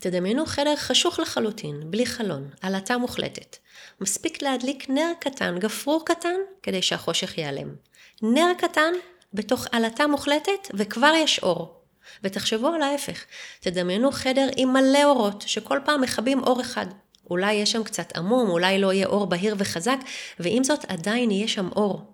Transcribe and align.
תדמיינו 0.00 0.46
חדר 0.46 0.76
חשוך 0.76 1.18
לחלוטין, 1.18 1.90
בלי 1.90 2.06
חלון, 2.06 2.50
עלטה 2.60 2.98
מוחלטת. 2.98 3.56
מספיק 4.00 4.42
להדליק 4.42 4.90
נר 4.90 5.12
קטן, 5.20 5.58
גפרור 5.58 6.04
קטן, 6.06 6.36
כדי 6.62 6.82
שהחושך 6.82 7.38
ייעלם. 7.38 7.74
נר 8.22 8.52
קטן 8.58 8.92
בתוך 9.34 9.66
עלטה 9.72 10.06
מוחלטת 10.06 10.68
וכבר 10.74 11.12
יש 11.16 11.38
אור. 11.38 11.74
ותחשבו 12.22 12.68
על 12.68 12.82
ההפך, 12.82 13.24
תדמיינו 13.60 14.12
חדר 14.12 14.48
עם 14.56 14.72
מלא 14.72 15.04
אורות, 15.04 15.44
שכל 15.46 15.78
פעם 15.84 16.00
מכבים 16.00 16.42
אור 16.42 16.60
אחד. 16.60 16.86
אולי 17.30 17.52
יש 17.52 17.72
שם 17.72 17.84
קצת 17.84 18.16
עמום, 18.16 18.50
אולי 18.50 18.78
לא 18.78 18.92
יהיה 18.92 19.06
אור 19.06 19.26
בהיר 19.26 19.54
וחזק, 19.58 19.98
ועם 20.38 20.64
זאת 20.64 20.84
עדיין 20.88 21.30
יהיה 21.30 21.48
שם 21.48 21.68
אור. 21.76 22.12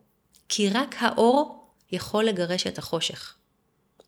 כי 0.49 0.71
רק 0.71 0.95
האור 0.99 1.67
יכול 1.93 2.25
לגרש 2.25 2.67
את 2.67 2.79
החושך. 2.79 3.35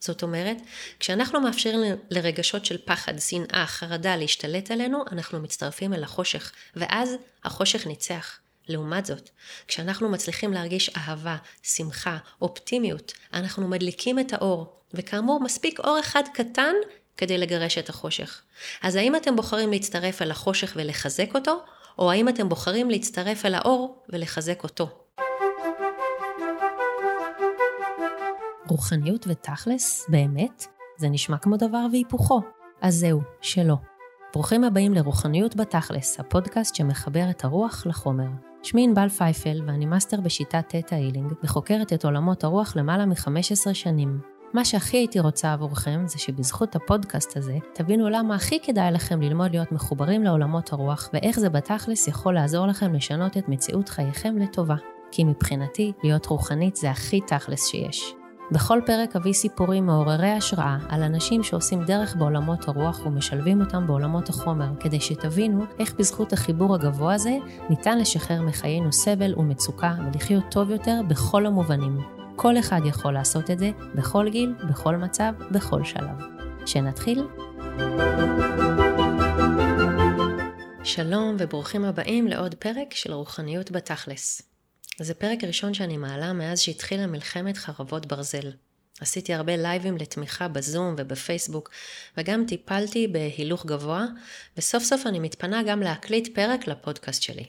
זאת 0.00 0.22
אומרת, 0.22 0.56
כשאנחנו 1.00 1.40
מאפשרים 1.40 1.96
לרגשות 2.10 2.64
של 2.64 2.76
פחד, 2.84 3.18
שנאה, 3.18 3.66
חרדה 3.66 4.16
להשתלט 4.16 4.70
עלינו, 4.70 5.04
אנחנו 5.12 5.40
מצטרפים 5.40 5.94
אל 5.94 6.04
החושך, 6.04 6.52
ואז 6.76 7.14
החושך 7.44 7.86
ניצח. 7.86 8.38
לעומת 8.68 9.06
זאת, 9.06 9.30
כשאנחנו 9.68 10.08
מצליחים 10.08 10.52
להרגיש 10.52 10.90
אהבה, 10.96 11.36
שמחה, 11.62 12.16
אופטימיות, 12.42 13.12
אנחנו 13.34 13.68
מדליקים 13.68 14.18
את 14.18 14.32
האור, 14.32 14.80
וכאמור, 14.94 15.40
מספיק 15.40 15.80
אור 15.80 16.00
אחד 16.00 16.22
קטן 16.34 16.74
כדי 17.16 17.38
לגרש 17.38 17.78
את 17.78 17.88
החושך. 17.88 18.42
אז 18.82 18.96
האם 18.96 19.16
אתם 19.16 19.36
בוחרים 19.36 19.70
להצטרף 19.70 20.22
אל 20.22 20.30
החושך 20.30 20.72
ולחזק 20.76 21.34
אותו, 21.34 21.64
או 21.98 22.10
האם 22.10 22.28
אתם 22.28 22.48
בוחרים 22.48 22.90
להצטרף 22.90 23.46
אל 23.46 23.54
האור 23.54 24.02
ולחזק 24.08 24.62
אותו? 24.62 25.05
רוחניות 28.68 29.26
ותכלס, 29.28 30.06
באמת, 30.08 30.66
זה 30.98 31.08
נשמע 31.08 31.38
כמו 31.38 31.56
דבר 31.56 31.86
והיפוכו. 31.92 32.40
אז 32.80 32.94
זהו, 32.94 33.20
שלא. 33.40 33.76
ברוכים 34.34 34.64
הבאים 34.64 34.94
לרוחניות 34.94 35.56
בתכלס, 35.56 36.20
הפודקאסט 36.20 36.74
שמחבר 36.74 37.30
את 37.30 37.44
הרוח 37.44 37.86
לחומר. 37.86 38.28
שמי 38.62 38.84
ענבל 38.84 39.08
פייפל 39.08 39.62
ואני 39.66 39.86
מאסטר 39.86 40.20
בשיטת 40.20 40.64
Theta 40.68 40.94
Healing 40.94 41.32
וחוקרת 41.42 41.92
את 41.92 42.04
עולמות 42.04 42.44
הרוח 42.44 42.76
למעלה 42.76 43.06
מ-15 43.06 43.74
שנים. 43.74 44.20
מה 44.54 44.64
שהכי 44.64 44.96
הייתי 44.96 45.20
רוצה 45.20 45.52
עבורכם 45.52 46.04
זה 46.06 46.18
שבזכות 46.18 46.76
הפודקאסט 46.76 47.36
הזה 47.36 47.56
תבינו 47.74 48.08
למה 48.08 48.34
הכי 48.34 48.60
כדאי 48.62 48.92
לכם 48.92 49.22
ללמוד 49.22 49.50
להיות 49.50 49.72
מחוברים 49.72 50.22
לעולמות 50.22 50.72
הרוח 50.72 51.10
ואיך 51.12 51.40
זה 51.40 51.50
בתכלס 51.50 52.08
יכול 52.08 52.34
לעזור 52.34 52.66
לכם 52.66 52.94
לשנות 52.94 53.36
את 53.36 53.48
מציאות 53.48 53.88
חייכם 53.88 54.38
לטובה. 54.38 54.76
כי 55.10 55.24
מבחינתי, 55.24 55.92
להיות 56.02 56.26
רוחנית 56.26 56.76
זה 56.76 56.90
הכי 56.90 57.20
תכלס 57.20 57.66
שיש. 57.66 58.15
בכל 58.50 58.80
פרק 58.86 59.16
אביא 59.16 59.32
סיפורים 59.32 59.86
מעוררי 59.86 60.30
השראה 60.30 60.78
על 60.88 61.02
אנשים 61.02 61.42
שעושים 61.42 61.84
דרך 61.84 62.16
בעולמות 62.16 62.68
הרוח 62.68 63.06
ומשלבים 63.06 63.60
אותם 63.60 63.86
בעולמות 63.86 64.28
החומר, 64.28 64.68
כדי 64.80 65.00
שתבינו 65.00 65.64
איך 65.78 65.94
בזכות 65.98 66.32
החיבור 66.32 66.74
הגבוה 66.74 67.14
הזה 67.14 67.36
ניתן 67.70 67.98
לשחרר 67.98 68.42
מחיינו 68.42 68.92
סבל 68.92 69.34
ומצוקה 69.38 69.94
ולחיות 70.12 70.44
טוב 70.50 70.70
יותר 70.70 71.00
בכל 71.08 71.46
המובנים. 71.46 72.00
כל 72.36 72.58
אחד 72.58 72.80
יכול 72.84 73.12
לעשות 73.12 73.50
את 73.50 73.58
זה, 73.58 73.70
בכל 73.94 74.28
גיל, 74.28 74.54
בכל 74.70 74.96
מצב, 74.96 75.32
בכל 75.50 75.84
שלב. 75.84 76.16
שנתחיל? 76.66 77.26
שלום 80.84 81.36
וברוכים 81.38 81.84
הבאים 81.84 82.28
לעוד 82.28 82.54
פרק 82.54 82.94
של 82.94 83.12
רוחניות 83.12 83.70
בתכלס. 83.70 84.55
זה 85.00 85.14
פרק 85.14 85.44
ראשון 85.44 85.74
שאני 85.74 85.96
מעלה 85.96 86.32
מאז 86.32 86.60
שהתחילה 86.60 87.06
מלחמת 87.06 87.56
חרבות 87.56 88.06
ברזל. 88.06 88.50
עשיתי 89.00 89.34
הרבה 89.34 89.56
לייבים 89.56 89.96
לתמיכה 89.96 90.48
בזום 90.48 90.94
ובפייסבוק, 90.98 91.70
וגם 92.16 92.44
טיפלתי 92.48 93.08
בהילוך 93.08 93.66
גבוה, 93.66 94.04
וסוף 94.56 94.82
סוף 94.82 95.06
אני 95.06 95.18
מתפנה 95.18 95.62
גם 95.62 95.80
להקליט 95.80 96.34
פרק 96.34 96.66
לפודקאסט 96.66 97.22
שלי. 97.22 97.44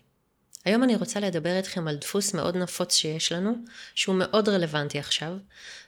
היום 0.65 0.83
אני 0.83 0.95
רוצה 0.95 1.19
לדבר 1.19 1.57
איתכם 1.57 1.87
על 1.87 1.95
דפוס 1.95 2.33
מאוד 2.33 2.57
נפוץ 2.57 2.95
שיש 2.95 3.31
לנו, 3.31 3.55
שהוא 3.95 4.15
מאוד 4.15 4.49
רלוונטי 4.49 4.99
עכשיו, 4.99 5.37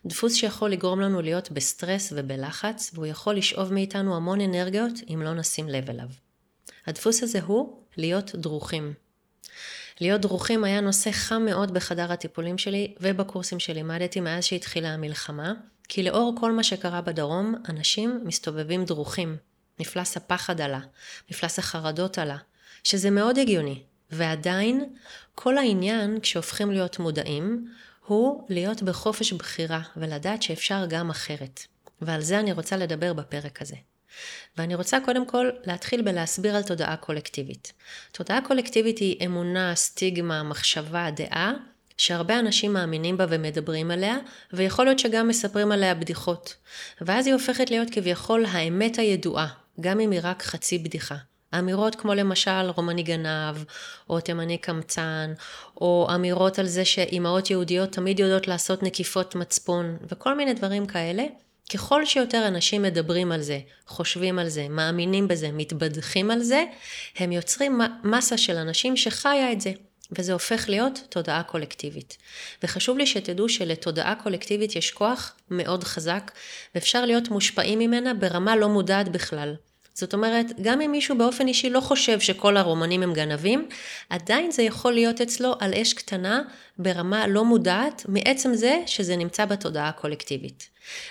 דפוס 0.06 0.34
שיכול 0.34 0.70
לגרום 0.70 1.00
לנו 1.00 1.22
להיות 1.22 1.52
בסטרס 1.52 2.14
ובלחץ, 2.16 2.92
והוא 2.94 3.06
יכול 3.06 3.36
לשאוב 3.36 3.74
מאיתנו 3.74 4.16
המון 4.16 4.42
אנרגיות 4.42 4.94
אם 5.14 5.22
לא 5.22 5.34
נשים 5.34 5.70
לב 5.70 5.90
אליו. 5.90 6.08
הדפוס 6.88 7.24
הזה 7.24 7.42
הוא 7.42 7.84
להיות 7.98 8.36
דרוכים. 8.36 8.94
להיות 10.02 10.22
דרוכים 10.22 10.64
היה 10.64 10.82
נושא 10.82 11.12
חם 11.12 11.42
מאוד 11.46 11.74
בחדר 11.74 12.12
הטיפולים 12.12 12.58
שלי 12.58 12.94
ובקורסים 13.00 13.60
שלימדתי 13.60 14.20
מאז 14.20 14.44
שהתחילה 14.44 14.90
המלחמה, 14.90 15.54
כי 15.88 16.04
לאור 16.04 16.36
כל 16.40 16.52
מה 16.52 16.64
שקרה 16.64 17.02
בדרום, 17.02 17.56
אנשים 17.70 18.22
מסתובבים 18.26 18.86
דרוכים. 18.86 19.38
מפלס 19.80 20.18
הפחד 20.18 20.62
עלה, 20.62 20.80
מפלס 21.32 21.60
החרדות 21.60 22.18
עלה, 22.18 22.38
שזה 22.84 23.10
מאוד 23.10 23.38
הגיוני, 23.38 23.84
ועדיין 24.12 24.94
כל 25.36 25.58
העניין 25.58 26.20
כשהופכים 26.20 26.72
להיות 26.72 27.00
מודעים 27.00 27.68
הוא 28.06 28.46
להיות 28.50 28.84
בחופש 28.84 29.34
בחירה 29.34 29.82
ולדעת 29.98 30.42
שאפשר 30.42 30.86
גם 30.90 31.10
אחרת. 31.10 31.60
ועל 32.02 32.22
זה 32.22 32.40
אני 32.40 32.52
רוצה 32.52 32.78
לדבר 32.78 33.14
בפרק 33.14 33.62
הזה. 33.62 33.76
ואני 34.58 34.76
רוצה 34.76 34.98
קודם 35.06 35.26
כל 35.26 35.50
להתחיל 35.66 36.02
בלהסביר 36.02 36.56
על 36.56 36.64
תודעה 36.64 36.98
קולקטיבית. 36.98 37.74
תודעה 38.12 38.42
קולקטיבית 38.42 38.98
היא 38.98 39.26
אמונה, 39.26 39.76
סטיגמה, 39.76 40.44
מחשבה, 40.44 41.10
דעה, 41.12 41.54
שהרבה 41.98 42.40
אנשים 42.40 42.74
מאמינים 42.74 43.18
בה 43.18 43.26
ומדברים 43.30 43.92
עליה, 43.92 44.18
ויכול 44.54 44.86
להיות 44.86 45.00
שגם 45.00 45.28
מספרים 45.28 45.72
עליה 45.72 45.96
בדיחות. 45.96 46.56
ואז 47.02 47.28
היא 47.28 47.34
הופכת 47.34 47.72
להיות 47.72 47.88
כביכול 47.92 48.46
האמת 48.46 48.98
הידועה, 48.98 49.48
גם 49.82 50.00
אם 50.00 50.12
היא 50.12 50.20
רק 50.24 50.44
חצי 50.44 50.78
בדיחה. 50.78 51.16
אמירות 51.60 51.96
כמו 51.96 52.14
למשל 52.14 52.70
רומני 52.76 53.04
גנב, 53.04 53.64
או 54.10 54.20
תימני 54.20 54.58
קמצן, 54.58 55.34
או 55.82 56.08
אמירות 56.16 56.60
על 56.60 56.66
זה 56.66 56.86
שאימהות 56.86 57.50
יהודיות 57.50 57.92
תמיד 57.92 58.20
יודעות 58.20 58.48
לעשות 58.48 58.84
נקיפות 58.84 59.36
מצפון, 59.36 59.98
וכל 60.10 60.36
מיני 60.36 60.54
דברים 60.54 60.86
כאלה, 60.86 61.24
ככל 61.74 62.06
שיותר 62.06 62.48
אנשים 62.48 62.82
מדברים 62.82 63.32
על 63.32 63.42
זה, 63.42 63.60
חושבים 63.88 64.40
על 64.40 64.50
זה, 64.50 64.68
מאמינים 64.70 65.28
בזה, 65.28 65.50
מתבדחים 65.52 66.32
על 66.32 66.40
זה, 66.40 66.64
הם 67.18 67.32
יוצרים 67.32 67.82
מסה 68.04 68.38
של 68.38 68.56
אנשים 68.56 68.98
שחיה 68.98 69.52
את 69.52 69.62
זה. 69.62 69.72
וזה 70.12 70.34
הופך 70.34 70.70
להיות 70.70 71.00
תודעה 71.10 71.44
קולקטיבית. 71.44 72.18
וחשוב 72.64 72.98
לי 72.98 73.08
שתדעו 73.08 73.50
שלתודעה 73.50 74.16
קולקטיבית 74.16 74.76
יש 74.76 74.92
כוח 74.92 75.36
מאוד 75.50 75.84
חזק, 75.84 76.32
ואפשר 76.76 77.06
להיות 77.06 77.30
מושפעים 77.30 77.80
ממנה 77.80 78.14
ברמה 78.14 78.56
לא 78.56 78.70
מודעת 78.70 79.10
בכלל. 79.10 79.56
זאת 80.00 80.14
אומרת, 80.14 80.46
גם 80.62 80.82
אם 80.82 80.92
מישהו 80.92 81.18
באופן 81.18 81.48
אישי 81.48 81.70
לא 81.70 81.80
חושב 81.80 82.20
שכל 82.20 82.58
הרומנים 82.58 83.04
הם 83.04 83.14
גנבים, 83.14 83.70
עדיין 84.10 84.52
זה 84.52 84.64
יכול 84.64 84.94
להיות 84.94 85.22
אצלו 85.22 85.56
על 85.60 85.74
אש 85.74 85.94
קטנה 85.94 86.42
ברמה 86.78 87.28
לא 87.28 87.46
מודעת, 87.46 88.06
מעצם 88.08 88.54
זה 88.54 88.80
שזה 88.86 89.16
נמצא 89.16 89.46
בתודעה 89.46 89.90
הקולקטיבית. 89.90 90.70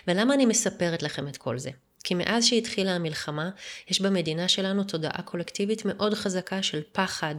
ולמה 0.09 0.35
אני 0.35 0.47
מספרת 0.47 1.03
לכם 1.03 1.29
את 1.29 1.37
כל 1.37 1.59
זה? 1.59 1.71
כי 2.05 2.15
מאז 2.15 2.45
שהתחילה 2.45 2.95
המלחמה, 2.95 3.51
יש 3.89 4.01
במדינה 4.01 4.49
שלנו 4.49 4.85
תודעה 4.85 5.23
קולקטיבית 5.23 5.85
מאוד 5.85 6.15
חזקה 6.15 6.63
של 6.63 6.81
פחד, 6.93 7.35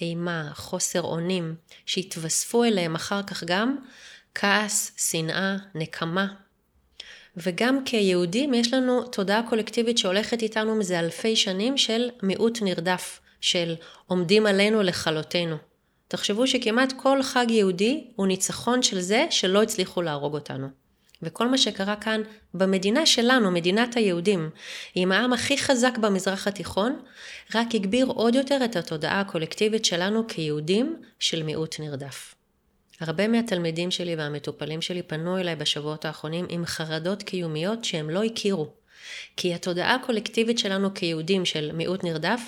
אימה, 0.00 0.50
חוסר 0.54 1.02
אונים, 1.02 1.54
שהתווספו 1.86 2.64
אליהם 2.64 2.94
אחר 2.94 3.22
כך 3.22 3.44
גם 3.44 3.76
כעס, 4.34 4.92
שנאה, 5.10 5.56
נקמה, 5.74 6.26
וגם 7.36 7.84
כיהודים 7.84 8.54
יש 8.54 8.74
לנו 8.74 9.02
תודעה 9.02 9.42
קולקטיבית 9.48 9.98
שהולכת 9.98 10.42
איתנו 10.42 10.74
מזה 10.74 11.00
אלפי 11.00 11.36
שנים 11.36 11.76
של 11.76 12.10
מיעוט 12.22 12.58
נרדף, 12.62 13.20
של 13.40 13.74
עומדים 14.06 14.46
עלינו 14.46 14.82
לכלותנו. 14.82 15.56
תחשבו 16.08 16.46
שכמעט 16.46 16.92
כל 16.96 17.22
חג 17.22 17.46
יהודי 17.48 18.04
הוא 18.16 18.26
ניצחון 18.26 18.82
של 18.82 19.00
זה 19.00 19.26
שלא 19.30 19.62
הצליחו 19.62 20.02
להרוג 20.02 20.34
אותנו. 20.34 20.68
וכל 21.22 21.48
מה 21.48 21.58
שקרה 21.58 21.96
כאן 21.96 22.20
במדינה 22.54 23.06
שלנו, 23.06 23.50
מדינת 23.50 23.96
היהודים, 23.96 24.50
עם 24.94 25.12
העם 25.12 25.32
הכי 25.32 25.58
חזק 25.58 25.98
במזרח 25.98 26.46
התיכון, 26.46 27.00
רק 27.54 27.74
הגביר 27.74 28.06
עוד 28.06 28.34
יותר 28.34 28.58
את 28.64 28.76
התודעה 28.76 29.20
הקולקטיבית 29.20 29.84
שלנו 29.84 30.28
כיהודים 30.28 30.96
של 31.18 31.42
מיעוט 31.42 31.80
נרדף. 31.80 32.34
הרבה 33.00 33.28
מהתלמידים 33.28 33.90
שלי 33.90 34.16
והמטופלים 34.16 34.82
שלי 34.82 35.02
פנו 35.02 35.38
אליי 35.38 35.56
בשבועות 35.56 36.04
האחרונים 36.04 36.46
עם 36.48 36.66
חרדות 36.66 37.22
קיומיות 37.22 37.84
שהם 37.84 38.10
לא 38.10 38.24
הכירו. 38.24 38.68
כי 39.36 39.54
התודעה 39.54 39.94
הקולקטיבית 39.94 40.58
שלנו 40.58 40.94
כיהודים 40.94 41.44
של 41.44 41.70
מיעוט 41.72 42.04
נרדף, 42.04 42.40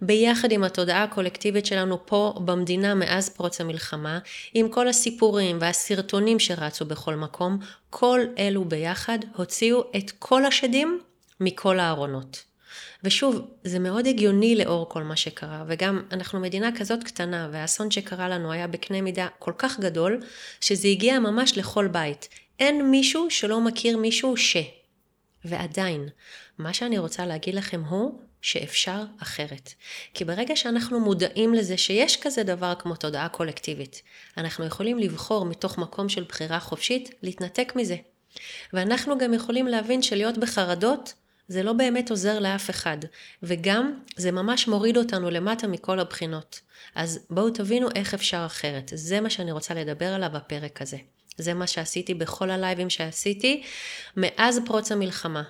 ביחד 0.00 0.52
עם 0.52 0.64
התודעה 0.64 1.02
הקולקטיבית 1.02 1.66
שלנו 1.66 2.06
פה 2.06 2.34
במדינה 2.44 2.94
מאז 2.94 3.28
פרוץ 3.28 3.60
המלחמה, 3.60 4.18
עם 4.54 4.68
כל 4.68 4.88
הסיפורים 4.88 5.58
והסרטונים 5.60 6.38
שרצו 6.38 6.84
בכל 6.84 7.14
מקום, 7.14 7.58
כל 7.90 8.20
אלו 8.38 8.64
ביחד 8.64 9.18
הוציאו 9.36 9.84
את 9.96 10.10
כל 10.18 10.44
השדים 10.44 11.00
מכל 11.40 11.78
הארונות. 11.78 12.49
ושוב, 13.04 13.46
זה 13.64 13.78
מאוד 13.78 14.06
הגיוני 14.06 14.56
לאור 14.56 14.88
כל 14.88 15.02
מה 15.02 15.16
שקרה, 15.16 15.64
וגם 15.66 16.02
אנחנו 16.12 16.40
מדינה 16.40 16.70
כזאת 16.78 17.04
קטנה, 17.04 17.48
והאסון 17.52 17.90
שקרה 17.90 18.28
לנו 18.28 18.52
היה 18.52 18.66
בקנה 18.66 19.00
מידה 19.00 19.28
כל 19.38 19.52
כך 19.58 19.80
גדול, 19.80 20.20
שזה 20.60 20.88
הגיע 20.88 21.18
ממש 21.18 21.58
לכל 21.58 21.88
בית. 21.88 22.28
אין 22.58 22.90
מישהו 22.90 23.30
שלא 23.30 23.60
מכיר 23.60 23.96
מישהו 23.96 24.36
ש... 24.36 24.56
ועדיין, 25.44 26.08
מה 26.58 26.74
שאני 26.74 26.98
רוצה 26.98 27.26
להגיד 27.26 27.54
לכם 27.54 27.82
הוא 27.84 28.20
שאפשר 28.42 29.04
אחרת. 29.22 29.74
כי 30.14 30.24
ברגע 30.24 30.56
שאנחנו 30.56 31.00
מודעים 31.00 31.54
לזה 31.54 31.76
שיש 31.76 32.16
כזה 32.16 32.42
דבר 32.42 32.74
כמו 32.78 32.96
תודעה 32.96 33.28
קולקטיבית, 33.28 34.02
אנחנו 34.36 34.64
יכולים 34.64 34.98
לבחור 34.98 35.44
מתוך 35.44 35.78
מקום 35.78 36.08
של 36.08 36.24
בחירה 36.28 36.60
חופשית 36.60 37.14
להתנתק 37.22 37.72
מזה. 37.76 37.96
ואנחנו 38.72 39.18
גם 39.18 39.34
יכולים 39.34 39.66
להבין 39.66 40.02
שלהיות 40.02 40.38
בחרדות 40.38 41.14
זה 41.50 41.62
לא 41.62 41.72
באמת 41.72 42.10
עוזר 42.10 42.38
לאף 42.38 42.70
אחד, 42.70 42.96
וגם 43.42 44.00
זה 44.16 44.32
ממש 44.32 44.68
מוריד 44.68 44.96
אותנו 44.96 45.30
למטה 45.30 45.66
מכל 45.66 46.00
הבחינות. 46.00 46.60
אז 46.94 47.26
בואו 47.30 47.50
תבינו 47.50 47.88
איך 47.94 48.14
אפשר 48.14 48.42
אחרת. 48.46 48.92
זה 48.94 49.20
מה 49.20 49.30
שאני 49.30 49.52
רוצה 49.52 49.74
לדבר 49.74 50.06
עליו 50.06 50.30
בפרק 50.34 50.82
הזה. 50.82 50.96
זה 51.38 51.54
מה 51.54 51.66
שעשיתי 51.66 52.14
בכל 52.14 52.50
הלייבים 52.50 52.90
שעשיתי 52.90 53.62
מאז 54.16 54.60
פרוץ 54.66 54.92
המלחמה, 54.92 55.42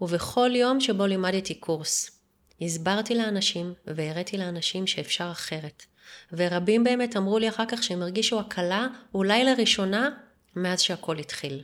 ובכל 0.00 0.50
יום 0.54 0.80
שבו 0.80 1.06
לימדתי 1.06 1.54
קורס. 1.54 2.20
הסברתי 2.60 3.14
לאנשים 3.14 3.74
והראיתי 3.86 4.38
לאנשים 4.38 4.86
שאפשר 4.86 5.28
אחרת. 5.32 5.84
ורבים 6.32 6.84
באמת 6.84 7.16
אמרו 7.16 7.38
לי 7.38 7.48
אחר 7.48 7.64
כך 7.68 7.82
שהם 7.82 8.02
הרגישו 8.02 8.40
הקלה, 8.40 8.86
אולי 9.14 9.44
לראשונה, 9.44 10.08
מאז 10.56 10.80
שהכל 10.80 11.18
התחיל. 11.18 11.62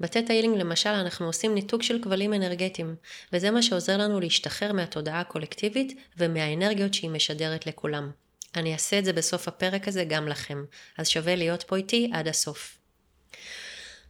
ב 0.00 0.22
Theta 0.22 0.37
Healing 0.37 0.58
למשל 0.58 0.90
אנחנו 0.90 1.26
עושים 1.26 1.54
ניתוק 1.54 1.82
של 1.82 1.98
כבלים 2.02 2.34
אנרגטיים, 2.34 2.94
וזה 3.32 3.50
מה 3.50 3.62
שעוזר 3.62 3.96
לנו 3.96 4.20
להשתחרר 4.20 4.72
מהתודעה 4.72 5.20
הקולקטיבית 5.20 6.00
ומהאנרגיות 6.16 6.94
שהיא 6.94 7.10
משדרת 7.10 7.66
לכולם. 7.66 8.10
אני 8.56 8.72
אעשה 8.72 8.98
את 8.98 9.04
זה 9.04 9.12
בסוף 9.12 9.48
הפרק 9.48 9.88
הזה 9.88 10.04
גם 10.04 10.28
לכם, 10.28 10.64
אז 10.98 11.08
שווה 11.08 11.36
להיות 11.36 11.62
פה 11.62 11.76
איתי 11.76 12.10
עד 12.12 12.28
הסוף. 12.28 12.78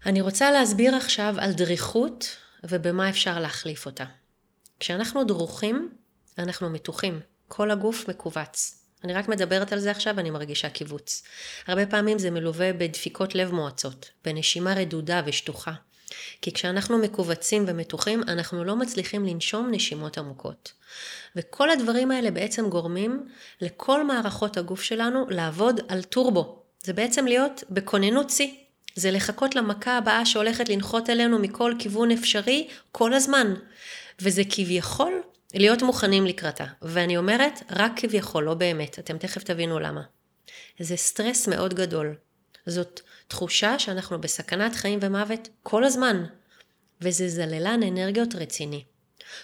אני 0.06 0.20
רוצה 0.20 0.50
להסביר 0.50 0.94
עכשיו 0.96 1.34
על 1.38 1.52
דריכות 1.52 2.36
ובמה 2.64 3.08
אפשר 3.08 3.40
להחליף 3.40 3.86
אותה. 3.86 4.04
כשאנחנו 4.80 5.24
דרוכים, 5.24 5.90
אנחנו 6.38 6.70
מתוחים, 6.70 7.20
כל 7.48 7.70
הגוף 7.70 8.08
מכווץ. 8.08 8.79
אני 9.04 9.12
רק 9.12 9.28
מדברת 9.28 9.72
על 9.72 9.78
זה 9.78 9.90
עכשיו, 9.90 10.18
אני 10.20 10.30
מרגישה 10.30 10.68
קיבוץ. 10.68 11.22
הרבה 11.66 11.86
פעמים 11.86 12.18
זה 12.18 12.30
מלווה 12.30 12.72
בדפיקות 12.72 13.34
לב 13.34 13.52
מועצות, 13.52 14.10
בנשימה 14.24 14.74
רדודה 14.74 15.22
ושטוחה. 15.26 15.72
כי 16.42 16.52
כשאנחנו 16.52 16.98
מכווצים 16.98 17.64
ומתוחים, 17.66 18.22
אנחנו 18.22 18.64
לא 18.64 18.76
מצליחים 18.76 19.24
לנשום 19.24 19.68
נשימות 19.70 20.18
עמוקות. 20.18 20.72
וכל 21.36 21.70
הדברים 21.70 22.10
האלה 22.10 22.30
בעצם 22.30 22.68
גורמים 22.68 23.26
לכל 23.60 24.04
מערכות 24.04 24.56
הגוף 24.56 24.82
שלנו 24.82 25.26
לעבוד 25.28 25.80
על 25.88 26.02
טורבו. 26.02 26.62
זה 26.82 26.92
בעצם 26.92 27.26
להיות 27.26 27.64
בכוננות 27.70 28.30
שיא. 28.30 28.50
זה 28.94 29.10
לחכות 29.10 29.54
למכה 29.54 29.96
הבאה 29.96 30.26
שהולכת 30.26 30.68
לנחות 30.68 31.10
אלינו 31.10 31.38
מכל 31.38 31.74
כיוון 31.78 32.10
אפשרי 32.10 32.68
כל 32.92 33.14
הזמן. 33.14 33.54
וזה 34.20 34.42
כביכול 34.50 35.22
להיות 35.54 35.82
מוכנים 35.82 36.26
לקראתה. 36.26 36.64
ואני 36.82 37.16
אומרת, 37.16 37.62
רק 37.70 37.92
כביכול, 37.96 38.44
לא 38.44 38.54
באמת. 38.54 38.98
אתם 38.98 39.18
תכף 39.18 39.42
תבינו 39.44 39.78
למה. 39.78 40.02
זה 40.78 40.96
סטרס 40.96 41.48
מאוד 41.48 41.74
גדול. 41.74 42.14
זאת 42.66 43.00
תחושה 43.28 43.78
שאנחנו 43.78 44.20
בסכנת 44.20 44.74
חיים 44.74 44.98
ומוות 45.02 45.48
כל 45.62 45.84
הזמן. 45.84 46.24
וזה 47.00 47.28
זללן 47.28 47.82
אנרגיות 47.82 48.34
רציני. 48.34 48.84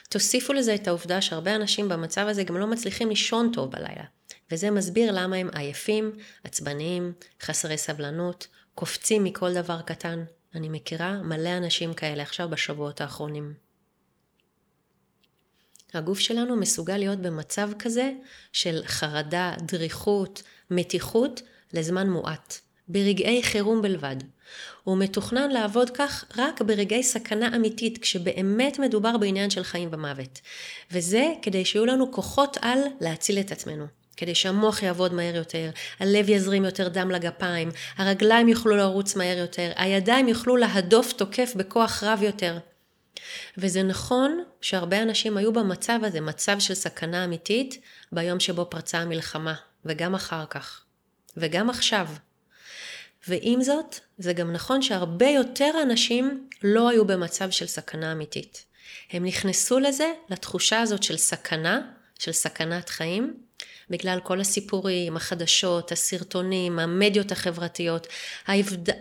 תוסיפו 0.08 0.52
לזה 0.52 0.74
את 0.74 0.88
העובדה 0.88 1.20
שהרבה 1.20 1.54
אנשים 1.54 1.88
במצב 1.88 2.26
הזה 2.28 2.44
גם 2.44 2.56
לא 2.56 2.66
מצליחים 2.66 3.08
לישון 3.08 3.50
טוב 3.52 3.70
בלילה. 3.70 4.04
וזה 4.50 4.70
מסביר 4.70 5.12
למה 5.12 5.36
הם 5.36 5.50
עייפים, 5.54 6.12
עצבניים, 6.44 7.12
חסרי 7.42 7.78
סבלנות, 7.78 8.46
קופצים 8.74 9.24
מכל 9.24 9.54
דבר 9.54 9.80
קטן. 9.82 10.24
אני 10.54 10.68
מכירה 10.68 11.12
מלא 11.22 11.56
אנשים 11.56 11.94
כאלה 11.94 12.22
עכשיו 12.22 12.48
בשבועות 12.48 13.00
האחרונים. 13.00 13.65
הגוף 15.96 16.18
שלנו 16.18 16.56
מסוגל 16.56 16.96
להיות 16.96 17.18
במצב 17.18 17.70
כזה 17.78 18.12
של 18.52 18.80
חרדה, 18.86 19.52
דריכות, 19.58 20.42
מתיחות 20.70 21.42
לזמן 21.72 22.10
מועט, 22.10 22.58
ברגעי 22.88 23.42
חירום 23.42 23.82
בלבד. 23.82 24.16
הוא 24.84 24.98
מתוכנן 24.98 25.50
לעבוד 25.50 25.90
כך 25.90 26.24
רק 26.36 26.62
ברגעי 26.62 27.02
סכנה 27.02 27.56
אמיתית, 27.56 27.98
כשבאמת 27.98 28.78
מדובר 28.78 29.16
בעניין 29.16 29.50
של 29.50 29.64
חיים 29.64 29.88
ומוות. 29.92 30.40
וזה 30.90 31.26
כדי 31.42 31.64
שיהיו 31.64 31.86
לנו 31.86 32.12
כוחות 32.12 32.56
על 32.60 32.78
להציל 33.00 33.40
את 33.40 33.52
עצמנו. 33.52 33.86
כדי 34.16 34.34
שהמוח 34.34 34.82
יעבוד 34.82 35.14
מהר 35.14 35.36
יותר, 35.36 35.70
הלב 36.00 36.28
יזרים 36.28 36.64
יותר 36.64 36.88
דם 36.88 37.10
לגפיים, 37.10 37.70
הרגליים 37.96 38.48
יוכלו 38.48 38.76
לרוץ 38.76 39.16
מהר 39.16 39.38
יותר, 39.38 39.72
הידיים 39.76 40.28
יוכלו 40.28 40.56
להדוף 40.56 41.12
תוקף 41.12 41.52
בכוח 41.56 42.02
רב 42.02 42.22
יותר. 42.22 42.58
וזה 43.58 43.82
נכון 43.82 44.44
שהרבה 44.60 45.02
אנשים 45.02 45.36
היו 45.36 45.52
במצב 45.52 45.98
הזה, 46.02 46.20
מצב 46.20 46.58
של 46.58 46.74
סכנה 46.74 47.24
אמיתית, 47.24 47.80
ביום 48.12 48.40
שבו 48.40 48.66
פרצה 48.70 48.98
המלחמה, 48.98 49.54
וגם 49.84 50.14
אחר 50.14 50.44
כך, 50.50 50.84
וגם 51.36 51.70
עכשיו. 51.70 52.06
ועם 53.28 53.62
זאת, 53.62 54.00
זה 54.18 54.32
גם 54.32 54.52
נכון 54.52 54.82
שהרבה 54.82 55.28
יותר 55.28 55.70
אנשים 55.82 56.48
לא 56.62 56.88
היו 56.88 57.04
במצב 57.04 57.50
של 57.50 57.66
סכנה 57.66 58.12
אמיתית. 58.12 58.64
הם 59.10 59.24
נכנסו 59.24 59.78
לזה, 59.78 60.12
לתחושה 60.28 60.80
הזאת 60.80 61.02
של 61.02 61.16
סכנה, 61.16 61.80
של 62.18 62.32
סכנת 62.32 62.88
חיים, 62.88 63.34
בגלל 63.90 64.20
כל 64.22 64.40
הסיפורים, 64.40 65.16
החדשות, 65.16 65.92
הסרטונים, 65.92 66.78
המדיות 66.78 67.32
החברתיות, 67.32 68.06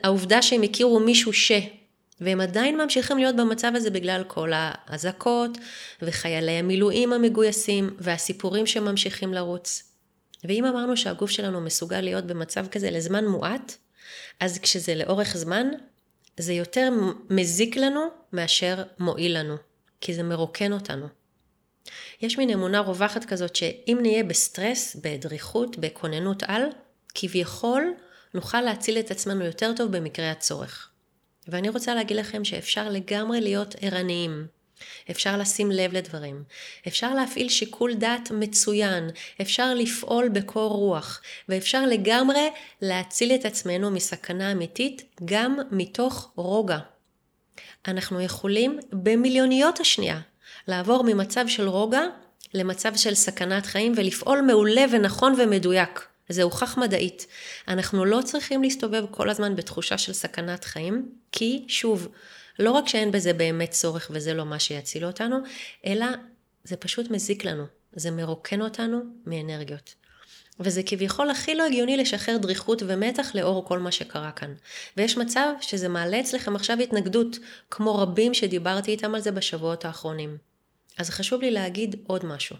העובדה 0.03 0.41
שהם 0.41 0.61
הכירו 0.63 0.99
מישהו 0.99 1.33
ש... 1.33 1.51
והם 2.21 2.41
עדיין 2.41 2.77
ממשיכים 2.77 3.17
להיות 3.17 3.35
במצב 3.35 3.71
הזה 3.75 3.89
בגלל 3.89 4.23
כל 4.27 4.51
האזעקות 4.53 5.57
וחיילי 6.01 6.51
המילואים 6.51 7.13
המגויסים 7.13 7.95
והסיפורים 7.99 8.65
שממשיכים 8.65 9.33
לרוץ. 9.33 9.83
ואם 10.43 10.65
אמרנו 10.65 10.97
שהגוף 10.97 11.29
שלנו 11.29 11.61
מסוגל 11.61 12.01
להיות 12.01 12.25
במצב 12.25 12.67
כזה 12.67 12.91
לזמן 12.91 13.25
מועט, 13.25 13.77
אז 14.39 14.59
כשזה 14.59 14.95
לאורך 14.95 15.37
זמן, 15.37 15.67
זה 16.37 16.53
יותר 16.53 16.89
מזיק 17.29 17.75
לנו 17.75 18.07
מאשר 18.33 18.83
מועיל 18.99 19.39
לנו, 19.39 19.55
כי 20.01 20.13
זה 20.13 20.23
מרוקן 20.23 20.73
אותנו. 20.73 21.07
יש 22.21 22.37
מין 22.37 22.49
אמונה 22.49 22.79
רווחת 22.79 23.25
כזאת 23.25 23.55
שאם 23.55 23.97
נהיה 24.01 24.23
בסטרס, 24.23 24.95
בדריכות, 24.95 25.77
בכוננות 25.77 26.43
על, 26.43 26.61
כביכול 27.15 27.93
נוכל 28.33 28.61
להציל 28.61 28.99
את 28.99 29.11
עצמנו 29.11 29.45
יותר 29.45 29.71
טוב 29.75 29.97
במקרה 29.97 30.31
הצורך. 30.31 30.89
ואני 31.47 31.69
רוצה 31.69 31.95
להגיד 31.95 32.17
לכם 32.17 32.43
שאפשר 32.43 32.89
לגמרי 32.89 33.41
להיות 33.41 33.75
ערניים. 33.81 34.47
אפשר 35.11 35.37
לשים 35.37 35.71
לב 35.71 35.93
לדברים, 35.93 36.43
אפשר 36.87 37.13
להפעיל 37.13 37.49
שיקול 37.49 37.93
דעת 37.93 38.31
מצוין, 38.31 39.09
אפשר 39.41 39.73
לפעול 39.73 40.29
בקור 40.29 40.71
רוח, 40.71 41.21
ואפשר 41.49 41.85
לגמרי 41.85 42.49
להציל 42.81 43.35
את 43.35 43.45
עצמנו 43.45 43.91
מסכנה 43.91 44.51
אמיתית 44.51 45.03
גם 45.25 45.57
מתוך 45.71 46.31
רוגע. 46.35 46.79
אנחנו 47.87 48.21
יכולים 48.21 48.79
במיליוניות 48.91 49.79
השנייה 49.79 50.19
לעבור 50.67 51.03
ממצב 51.03 51.47
של 51.47 51.67
רוגע 51.67 52.03
למצב 52.53 52.95
של 52.95 53.15
סכנת 53.15 53.65
חיים 53.65 53.93
ולפעול 53.95 54.41
מעולה 54.41 54.85
ונכון 54.91 55.35
ומדויק. 55.37 56.14
זה 56.29 56.43
הוכח 56.43 56.77
מדעית. 56.77 57.27
אנחנו 57.67 58.05
לא 58.05 58.21
צריכים 58.25 58.63
להסתובב 58.63 59.05
כל 59.11 59.29
הזמן 59.29 59.55
בתחושה 59.55 59.97
של 59.97 60.13
סכנת 60.13 60.63
חיים, 60.63 61.11
כי 61.31 61.65
שוב, 61.67 62.07
לא 62.59 62.71
רק 62.71 62.87
שאין 62.87 63.11
בזה 63.11 63.33
באמת 63.33 63.71
צורך 63.71 64.11
וזה 64.13 64.33
לא 64.33 64.45
מה 64.45 64.59
שיציל 64.59 65.05
אותנו, 65.05 65.37
אלא 65.85 66.05
זה 66.63 66.75
פשוט 66.75 67.11
מזיק 67.11 67.45
לנו, 67.45 67.63
זה 67.93 68.11
מרוקן 68.11 68.61
אותנו 68.61 68.99
מאנרגיות. 69.25 69.95
וזה 70.59 70.81
כביכול 70.85 71.29
הכי 71.29 71.55
לא 71.55 71.65
הגיוני 71.65 71.97
לשחרר 71.97 72.37
דריכות 72.37 72.83
ומתח 72.85 73.35
לאור 73.35 73.65
כל 73.65 73.79
מה 73.79 73.91
שקרה 73.91 74.31
כאן. 74.31 74.53
ויש 74.97 75.17
מצב 75.17 75.49
שזה 75.61 75.87
מעלה 75.87 76.19
אצלכם 76.19 76.55
עכשיו 76.55 76.79
התנגדות, 76.79 77.37
כמו 77.71 77.95
רבים 77.95 78.33
שדיברתי 78.33 78.91
איתם 78.91 79.15
על 79.15 79.21
זה 79.21 79.31
בשבועות 79.31 79.85
האחרונים. 79.85 80.37
אז 80.97 81.09
חשוב 81.09 81.41
לי 81.41 81.51
להגיד 81.51 81.95
עוד 82.07 82.25
משהו. 82.25 82.55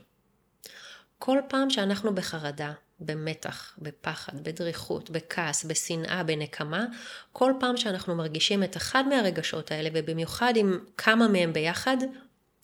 כל 1.19 1.39
פעם 1.50 1.69
שאנחנו 1.69 2.15
בחרדה, 2.15 2.74
במתח, 2.99 3.73
בפחד, 3.77 4.43
בדריכות, 4.43 5.09
בכעס, 5.09 5.65
בשנאה, 5.65 6.23
בנקמה, 6.23 6.85
כל 7.31 7.53
פעם 7.59 7.77
שאנחנו 7.77 8.15
מרגישים 8.15 8.63
את 8.63 8.77
אחד 8.77 9.03
מהרגשות 9.07 9.71
האלה, 9.71 9.89
ובמיוחד 9.93 10.53
עם 10.55 10.79
כמה 10.97 11.27
מהם 11.27 11.53
ביחד, 11.53 11.97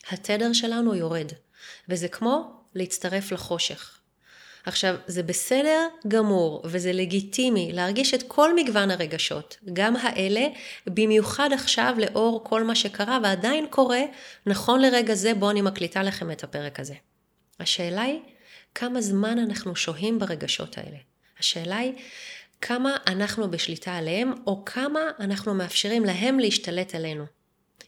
התדר 0.09 0.53
שלנו 0.53 0.95
יורד. 0.95 1.31
וזה 1.89 2.07
כמו 2.07 2.61
להצטרף 2.75 3.31
לחושך. 3.31 3.97
עכשיו, 4.65 4.95
זה 5.07 5.23
בסדר 5.23 5.87
גמור 6.07 6.61
וזה 6.65 6.93
לגיטימי 6.93 7.71
להרגיש 7.73 8.13
את 8.13 8.23
כל 8.27 8.55
מגוון 8.55 8.91
הרגשות, 8.91 9.57
גם 9.73 9.95
האלה, 9.95 10.47
במיוחד 10.87 11.49
עכשיו 11.53 11.95
לאור 11.97 12.43
כל 12.43 12.63
מה 12.63 12.75
שקרה 12.75 13.19
ועדיין 13.23 13.67
קורה, 13.69 14.01
נכון 14.45 14.81
לרגע 14.81 15.13
זה 15.13 15.33
בו 15.33 15.49
אני 15.49 15.61
מקליטה 15.61 16.03
לכם 16.03 16.31
את 16.31 16.43
הפרק 16.43 16.79
הזה. 16.79 16.93
השאלה 17.59 18.01
היא, 18.01 18.19
כמה 18.75 19.01
זמן 19.01 19.39
אנחנו 19.39 19.75
שוהים 19.75 20.19
ברגשות 20.19 20.77
האלה. 20.77 20.97
השאלה 21.39 21.77
היא 21.77 21.93
כמה 22.61 22.97
אנחנו 23.07 23.51
בשליטה 23.51 23.95
עליהם, 23.95 24.33
או 24.47 24.65
כמה 24.65 24.99
אנחנו 25.19 25.53
מאפשרים 25.53 26.05
להם 26.05 26.39
להשתלט 26.39 26.95
עלינו. 26.95 27.25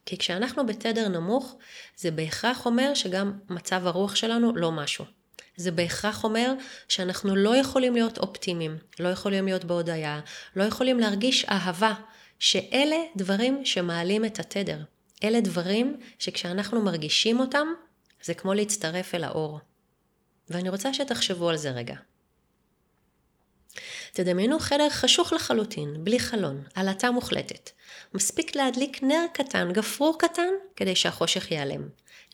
כי 0.05 0.17
כשאנחנו 0.17 0.65
בתדר 0.65 1.07
נמוך, 1.07 1.57
זה 1.97 2.11
בהכרח 2.11 2.65
אומר 2.65 2.93
שגם 2.93 3.33
מצב 3.49 3.87
הרוח 3.87 4.15
שלנו 4.15 4.55
לא 4.55 4.71
משהו. 4.71 5.05
זה 5.55 5.71
בהכרח 5.71 6.23
אומר 6.23 6.53
שאנחנו 6.87 7.35
לא 7.35 7.55
יכולים 7.55 7.93
להיות 7.93 8.17
אופטימיים, 8.17 8.77
לא 8.99 9.07
יכולים 9.07 9.45
להיות 9.45 9.65
בהודיה, 9.65 10.19
לא 10.55 10.63
יכולים 10.63 10.99
להרגיש 10.99 11.45
אהבה, 11.45 11.93
שאלה 12.39 12.97
דברים 13.15 13.65
שמעלים 13.65 14.25
את 14.25 14.39
התדר. 14.39 14.79
אלה 15.23 15.41
דברים 15.41 15.97
שכשאנחנו 16.19 16.81
מרגישים 16.81 17.39
אותם, 17.39 17.67
זה 18.23 18.33
כמו 18.33 18.53
להצטרף 18.53 19.15
אל 19.15 19.23
האור. 19.23 19.59
ואני 20.49 20.69
רוצה 20.69 20.93
שתחשבו 20.93 21.49
על 21.49 21.57
זה 21.57 21.71
רגע. 21.71 21.95
תדמיינו 24.13 24.59
חדר 24.59 24.89
חשוך 24.89 25.33
לחלוטין, 25.33 26.03
בלי 26.03 26.19
חלון, 26.19 26.63
עלטה 26.75 27.11
מוחלטת. 27.11 27.69
מספיק 28.13 28.55
להדליק 28.55 29.03
נר 29.03 29.25
קטן, 29.33 29.71
גפרור 29.71 30.19
קטן, 30.19 30.49
כדי 30.75 30.95
שהחושך 30.95 31.51
ייעלם. 31.51 31.81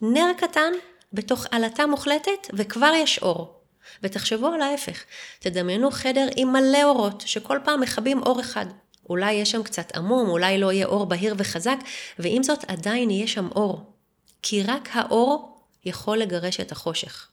נר 0.02 0.32
קטן 0.38 0.72
בתוך 1.14 1.46
עלטה 1.52 1.86
מוחלטת 1.86 2.48
וכבר 2.54 2.92
יש 2.96 3.20
אור. 3.20 3.60
ותחשבו 4.04 4.48
על 4.48 4.62
ההפך, 4.62 5.04
תדמיינו 5.40 5.92
חדר 5.92 6.28
עם 6.36 6.54
מלא 6.54 6.84
אורות, 6.84 7.24
שכל 7.26 7.60
פעם 7.64 7.82
מכבים 7.82 8.24
אור 8.24 8.42
אחד. 8.42 8.66
אולי 9.10 9.34
יש 9.34 9.52
שם 9.52 9.64
קצת 9.64 9.96
עמום, 9.96 10.30
אולי 10.30 10.58
לא 10.58 10.72
יהיה 10.72 10.86
אור 10.86 11.06
בהיר 11.06 11.36
וחזק, 11.38 11.78
ועם 12.20 12.44
זאת 12.44 12.66
עדיין 12.68 13.10
יהיה 13.10 13.28
שם 13.28 13.48
אור. 13.56 13.94
כי 14.42 14.64
רק 14.64 14.90
האור 14.94 15.62
יכול 15.86 16.18
לגרש 16.18 16.60
את 16.60 16.72
החושך. 16.72 17.29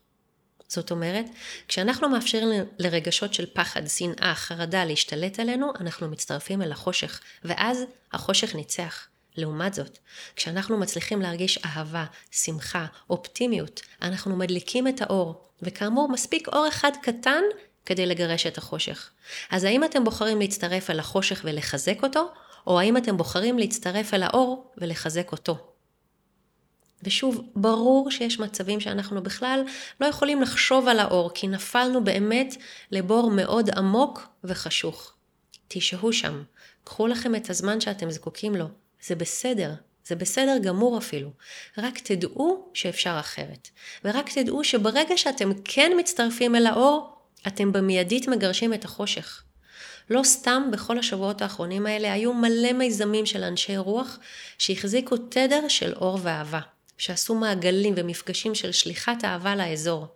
זאת 0.68 0.90
אומרת, 0.90 1.26
כשאנחנו 1.68 2.08
מאפשרים 2.08 2.64
לרגשות 2.78 3.35
של 3.35 3.46
פחד, 3.52 3.87
שנאה, 3.87 4.35
חרדה 4.35 4.85
להשתלט 4.85 5.40
עלינו, 5.40 5.73
אנחנו 5.80 6.08
מצטרפים 6.08 6.62
אל 6.62 6.73
החושך, 6.73 7.20
ואז 7.44 7.85
החושך 8.12 8.54
ניצח. 8.54 9.06
לעומת 9.37 9.75
זאת, 9.75 9.99
כשאנחנו 10.37 10.78
מצליחים 10.78 11.23
להרגיש 11.23 11.58
אהבה, 11.64 12.04
שמחה, 12.30 12.87
אופטימיות, 13.11 13.80
אנחנו 14.02 14.37
מדליקים 14.37 14.88
את 14.88 15.02
האור, 15.02 15.49
וכאמור, 15.62 16.08
מספיק 16.08 16.49
אור 16.49 16.68
אחד 16.68 16.90
קטן 17.02 17.42
כדי 17.87 18.06
לגרש 18.06 18.46
את 18.46 18.58
החושך. 18.58 19.11
אז 19.50 19.64
האם 19.64 19.85
אתם 19.85 20.04
בוחרים 20.04 20.38
להצטרף 20.38 20.90
אל 20.90 20.99
החושך 20.99 21.40
ולחזק 21.44 22.02
אותו, 22.02 22.28
או 22.66 22.80
האם 22.80 22.96
אתם 22.96 23.16
בוחרים 23.16 23.58
להצטרף 23.58 24.14
אל 24.14 24.23
האור 24.23 24.73
ולחזק 24.78 25.32
אותו? 25.32 25.75
ושוב, 27.03 27.50
ברור 27.57 28.11
שיש 28.11 28.41
מצבים 28.41 28.81
שאנחנו 28.81 29.23
בכלל 29.23 29.62
לא 30.00 30.07
יכולים 30.07 30.43
לחשוב 30.43 30.88
על 30.88 30.99
האור, 30.99 31.31
כי 31.35 31.49
נפלנו 31.49 32.05
באמת 32.05 32.57
לבור 32.91 33.31
מאוד 33.31 33.71
עמוק 33.71 34.29
וחשוך. 34.45 35.12
תשהו 35.69 36.12
שם, 36.12 36.43
קחו 36.85 37.07
לכם 37.07 37.35
את 37.35 37.50
הזמן 37.50 37.81
שאתם 37.81 38.11
זקוקים 38.11 38.55
לו, 38.55 38.67
זה 39.07 39.15
בסדר, 39.15 39.75
זה 40.07 40.17
בסדר 40.17 40.59
גמור 40.62 40.99
אפילו. 40.99 41.31
רק 41.79 41.99
תדעו 41.99 42.71
שאפשר 42.75 43.17
אחרת. 43.21 43.69
ורק 44.05 44.31
תדעו 44.33 44.65
שברגע 44.65 45.17
שאתם 45.17 45.50
כן 45.65 45.93
מצטרפים 45.99 46.57
אל 46.57 46.67
האור, 46.67 47.17
אתם 47.47 47.73
במיידית 47.73 48.29
מגרשים 48.29 48.75
את 48.75 48.85
החושך. 48.85 49.43
לא 50.11 50.23
סתם 50.23 50.62
בכל 50.73 50.99
השבועות 50.99 51.43
האחרונים 51.43 51.87
האלה 51.87 52.12
היו 52.12 52.35
מלא 52.35 52.73
מיזמים 52.73 53.26
של 53.26 53.45
אנשי 53.45 53.76
רוח 53.76 54.19
שהחזיקו 54.59 55.17
תדר 55.17 55.69
של 55.69 55.95
אור 55.95 56.19
ואהבה. 56.23 56.61
שעשו 56.99 57.35
מעגלים 57.35 57.95
ומפגשים 57.97 58.55
של 58.55 58.73
שליחת 58.73 59.25
אהבה 59.25 59.57
לאזור. 59.57 60.07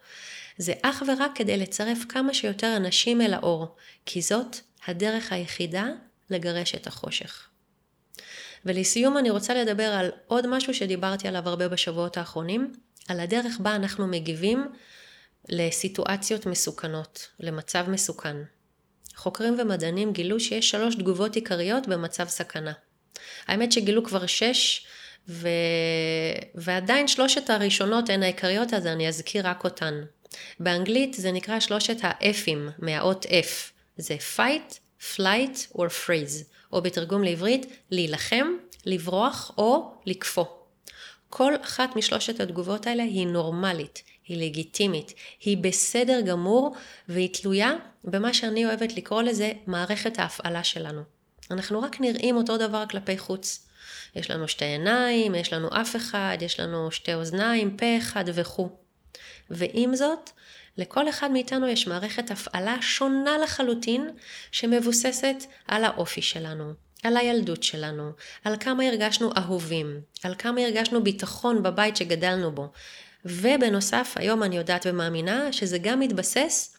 זה 0.58 0.72
אך 0.82 1.02
ורק 1.08 1.30
כדי 1.34 1.56
לצרף 1.56 1.98
כמה 2.08 2.34
שיותר 2.34 2.76
אנשים 2.76 3.20
אל 3.20 3.34
האור, 3.34 3.76
כי 4.06 4.22
זאת 4.22 4.56
הדרך 4.86 5.32
היחידה 5.32 5.86
לגרש 6.30 6.74
את 6.74 6.86
החושך. 6.86 7.48
ולסיום 8.64 9.18
אני 9.18 9.30
רוצה 9.30 9.54
לדבר 9.54 9.92
על 9.92 10.10
עוד 10.26 10.46
משהו 10.46 10.74
שדיברתי 10.74 11.28
עליו 11.28 11.48
הרבה 11.48 11.68
בשבועות 11.68 12.16
האחרונים, 12.16 12.72
על 13.08 13.20
הדרך 13.20 13.58
בה 13.60 13.76
אנחנו 13.76 14.06
מגיבים 14.06 14.68
לסיטואציות 15.48 16.46
מסוכנות, 16.46 17.28
למצב 17.40 17.84
מסוכן. 17.88 18.36
חוקרים 19.16 19.56
ומדענים 19.60 20.12
גילו 20.12 20.40
שיש 20.40 20.70
שלוש 20.70 20.94
תגובות 20.94 21.34
עיקריות 21.34 21.86
במצב 21.86 22.28
סכנה. 22.28 22.72
האמת 23.46 23.72
שגילו 23.72 24.04
כבר 24.04 24.26
שש 24.26 24.86
ו... 25.28 25.48
ועדיין 26.54 27.08
שלושת 27.08 27.50
הראשונות 27.50 28.08
הן 28.08 28.22
העיקריות, 28.22 28.74
אז 28.74 28.86
אני 28.86 29.08
אזכיר 29.08 29.46
רק 29.46 29.64
אותן. 29.64 29.94
באנגלית 30.60 31.14
זה 31.14 31.32
נקרא 31.32 31.60
שלושת 31.60 32.04
ה-F'ים, 32.04 32.70
מהאות 32.78 33.26
F. 33.26 33.70
זה 33.96 34.16
fight, 34.36 34.74
flight 35.00 35.76
or 35.76 35.88
freeze, 36.06 36.44
או 36.72 36.82
בתרגום 36.82 37.22
לעברית, 37.22 37.66
להילחם, 37.90 38.46
לברוח 38.86 39.52
או 39.58 39.92
לקפוא. 40.06 40.44
כל 41.28 41.52
אחת 41.62 41.96
משלושת 41.96 42.40
התגובות 42.40 42.86
האלה 42.86 43.02
היא 43.02 43.26
נורמלית, 43.26 44.02
היא 44.26 44.46
לגיטימית, 44.46 45.14
היא 45.40 45.56
בסדר 45.56 46.20
גמור 46.20 46.76
והיא 47.08 47.34
תלויה 47.34 47.72
במה 48.04 48.34
שאני 48.34 48.66
אוהבת 48.66 48.96
לקרוא 48.96 49.22
לזה 49.22 49.52
מערכת 49.66 50.18
ההפעלה 50.18 50.64
שלנו. 50.64 51.02
אנחנו 51.50 51.82
רק 51.82 52.00
נראים 52.00 52.36
אותו 52.36 52.56
דבר 52.56 52.84
כלפי 52.90 53.18
חוץ. 53.18 53.66
יש 54.14 54.30
לנו 54.30 54.48
שתי 54.48 54.64
עיניים, 54.64 55.34
יש 55.34 55.52
לנו 55.52 55.68
אף 55.80 55.96
אחד, 55.96 56.38
יש 56.40 56.60
לנו 56.60 56.90
שתי 56.90 57.14
אוזניים, 57.14 57.76
פה 57.76 57.98
אחד 57.98 58.24
וכו'. 58.34 58.68
ועם 59.50 59.94
זאת, 59.94 60.30
לכל 60.78 61.08
אחד 61.08 61.30
מאיתנו 61.30 61.68
יש 61.68 61.86
מערכת 61.86 62.30
הפעלה 62.30 62.76
שונה 62.80 63.38
לחלוטין, 63.38 64.10
שמבוססת 64.52 65.36
על 65.68 65.84
האופי 65.84 66.22
שלנו, 66.22 66.72
על 67.02 67.16
הילדות 67.16 67.62
שלנו, 67.62 68.10
על 68.44 68.56
כמה 68.60 68.84
הרגשנו 68.84 69.30
אהובים, 69.36 70.00
על 70.22 70.34
כמה 70.38 70.60
הרגשנו 70.60 71.04
ביטחון 71.04 71.62
בבית 71.62 71.96
שגדלנו 71.96 72.52
בו. 72.52 72.68
ובנוסף, 73.24 74.14
היום 74.16 74.42
אני 74.42 74.56
יודעת 74.56 74.86
ומאמינה 74.88 75.52
שזה 75.52 75.78
גם 75.78 76.00
מתבסס 76.00 76.76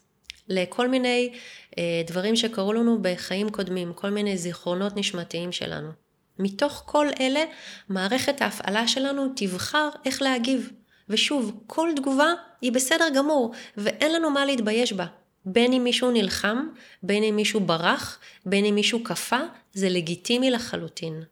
לכל 0.48 0.88
מיני 0.88 1.32
אה, 1.78 2.02
דברים 2.06 2.36
שקרו 2.36 2.72
לנו 2.72 2.98
בחיים 3.02 3.50
קודמים, 3.50 3.92
כל 3.92 4.10
מיני 4.10 4.38
זיכרונות 4.38 4.96
נשמתיים 4.96 5.52
שלנו. 5.52 5.88
מתוך 6.42 6.82
כל 6.86 7.06
אלה, 7.20 7.44
מערכת 7.88 8.42
ההפעלה 8.42 8.88
שלנו 8.88 9.32
תבחר 9.36 9.88
איך 10.04 10.22
להגיב. 10.22 10.70
ושוב, 11.08 11.60
כל 11.66 11.90
תגובה 11.96 12.32
היא 12.60 12.72
בסדר 12.72 13.08
גמור, 13.14 13.52
ואין 13.76 14.12
לנו 14.12 14.30
מה 14.30 14.44
להתבייש 14.44 14.92
בה. 14.92 15.06
בין 15.46 15.72
אם 15.72 15.84
מישהו 15.84 16.10
נלחם, 16.10 16.68
בין 17.02 17.24
אם 17.24 17.36
מישהו 17.36 17.60
ברח, 17.60 18.18
בין 18.46 18.64
אם 18.64 18.74
מישהו 18.74 19.04
קפא, 19.04 19.40
זה 19.72 19.88
לגיטימי 19.88 20.50
לחלוטין. 20.50 21.22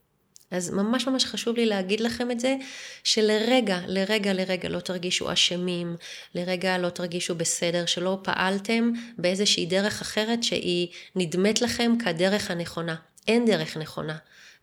אז 0.50 0.70
ממש 0.70 1.06
ממש 1.06 1.24
חשוב 1.24 1.56
לי 1.56 1.66
להגיד 1.66 2.00
לכם 2.00 2.30
את 2.30 2.40
זה, 2.40 2.56
שלרגע, 3.04 3.78
לרגע, 3.86 4.32
לרגע 4.32 4.68
לא 4.68 4.80
תרגישו 4.80 5.32
אשמים, 5.32 5.96
לרגע 6.34 6.78
לא 6.78 6.88
תרגישו 6.88 7.34
בסדר, 7.34 7.86
שלא 7.86 8.18
פעלתם 8.22 8.92
באיזושהי 9.18 9.66
דרך 9.66 10.00
אחרת 10.00 10.42
שהיא 10.42 10.88
נדמת 11.16 11.62
לכם 11.62 11.92
כדרך 12.04 12.50
הנכונה. 12.50 12.94
אין 13.28 13.46
דרך 13.46 13.76
נכונה. 13.76 14.16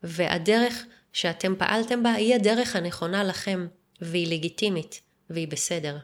והדרך 0.04 0.86
שאתם 1.14 1.56
פעלתם 1.58 2.04
בה 2.04 2.12
היא 2.12 2.36
הדרך 2.36 2.76
הנכונה 2.76 3.24
לכם, 3.24 3.68
והיא 4.02 4.28
לגיטימית, 4.34 5.02
והיא 5.30 5.48
בסדר. 5.48 5.98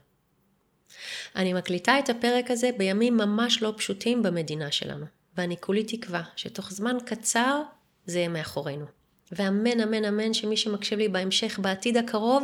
אני 1.36 1.54
מקליטה 1.54 2.00
את 2.00 2.10
הפרק 2.10 2.52
הזה 2.52 2.70
בימים 2.78 3.18
ממש 3.18 3.62
לא 3.62 3.74
פשוטים 3.78 4.24
במדינה 4.24 4.72
שלנו, 4.72 5.06
ואני 5.38 5.56
כולי 5.60 5.84
תקווה 5.84 6.24
שתוך 6.36 6.72
זמן 6.72 6.98
קצר 7.06 7.62
זה 8.06 8.18
יהיה 8.20 8.30
מאחורינו. 8.30 8.86
ואמן 9.32 9.80
אמן 9.82 10.06
אמן 10.06 10.34
שמי 10.34 10.58
שמקשיב 10.58 11.00
לי 11.00 11.08
בהמשך 11.08 11.60
בעתיד 11.62 11.98
הקרוב 11.98 12.44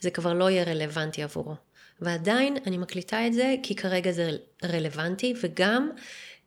זה 0.00 0.10
כבר 0.10 0.34
לא 0.34 0.50
יהיה 0.50 0.64
רלוונטי 0.64 1.22
עבורו. 1.22 1.54
ועדיין 2.00 2.56
אני 2.66 2.78
מקליטה 2.78 3.26
את 3.26 3.32
זה 3.32 3.54
כי 3.62 3.74
כרגע 3.74 4.12
זה 4.12 4.30
רלוונטי 4.64 5.34
וגם 5.42 5.90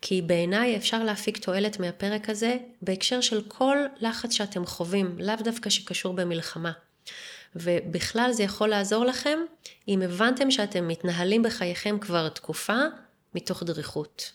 כי 0.06 0.22
בעיניי 0.22 0.78
אפשר 0.78 1.04
להפיק 1.04 1.38
תועלת 1.38 1.80
מהפרק 1.80 2.30
הזה 2.30 2.58
בהקשר 2.82 3.22
של 3.22 3.42
כל 3.48 3.78
לחץ 4.00 4.32
שאתם 4.32 4.66
חווים, 4.66 5.16
לאו 5.20 5.36
דווקא 5.44 5.70
שקשור 5.70 6.14
במלחמה. 6.14 6.72
ובכלל 7.56 8.30
זה 8.32 8.44
יכול 8.44 8.70
לעזור 8.70 9.06
לכם 9.06 9.40
אם 9.88 10.02
הבנתם 10.02 10.52
שאתם 10.52 10.88
מתנהלים 10.88 11.44
בחייכם 11.44 12.00
כבר 12.00 12.30
תקופה 12.30 12.80
מתוך 13.36 13.64
דריכות. 13.64 14.32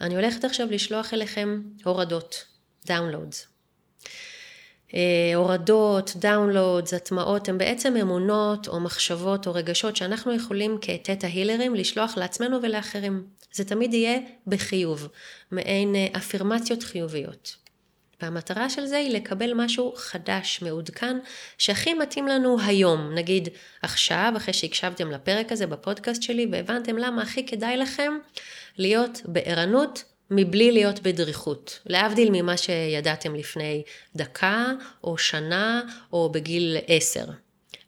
אני 0.00 0.16
הולכת 0.16 0.44
עכשיו 0.44 0.66
לשלוח 0.70 1.14
אליכם 1.14 1.62
הורדות, 1.84 2.46
downloads. 2.86 3.59
אה, 4.94 5.32
הורדות, 5.34 6.12
דאונלודס, 6.16 6.94
הטמעות, 6.94 7.48
הם 7.48 7.58
בעצם 7.58 7.96
אמונות 7.96 8.68
או 8.68 8.80
מחשבות 8.80 9.46
או 9.46 9.54
רגשות 9.54 9.96
שאנחנו 9.96 10.34
יכולים 10.34 10.78
כתטא 10.80 11.26
הילרים 11.26 11.74
לשלוח 11.74 12.16
לעצמנו 12.16 12.62
ולאחרים. 12.62 13.26
זה 13.52 13.64
תמיד 13.64 13.94
יהיה 13.94 14.18
בחיוב, 14.46 15.08
מעין 15.50 15.94
אה, 15.94 16.06
אפירמציות 16.16 16.82
חיוביות. 16.82 17.56
והמטרה 18.22 18.70
של 18.70 18.86
זה 18.86 18.96
היא 18.96 19.10
לקבל 19.10 19.54
משהו 19.54 19.92
חדש, 19.96 20.62
מעודכן, 20.62 21.18
שהכי 21.58 21.94
מתאים 21.94 22.28
לנו 22.28 22.56
היום. 22.60 23.14
נגיד 23.14 23.48
עכשיו, 23.82 24.32
אחרי 24.36 24.54
שהקשבתם 24.54 25.10
לפרק 25.10 25.52
הזה 25.52 25.66
בפודקאסט 25.66 26.22
שלי 26.22 26.46
והבנתם 26.52 26.98
למה 26.98 27.22
הכי 27.22 27.46
כדאי 27.46 27.76
לכם 27.76 28.12
להיות 28.78 29.20
בערנות 29.24 30.04
מבלי 30.30 30.72
להיות 30.72 31.00
בדריכות, 31.00 31.78
להבדיל 31.86 32.28
ממה 32.32 32.56
שידעתם 32.56 33.34
לפני 33.34 33.82
דקה 34.16 34.72
או 35.04 35.18
שנה 35.18 35.82
או 36.12 36.32
בגיל 36.32 36.76
עשר. 36.86 37.24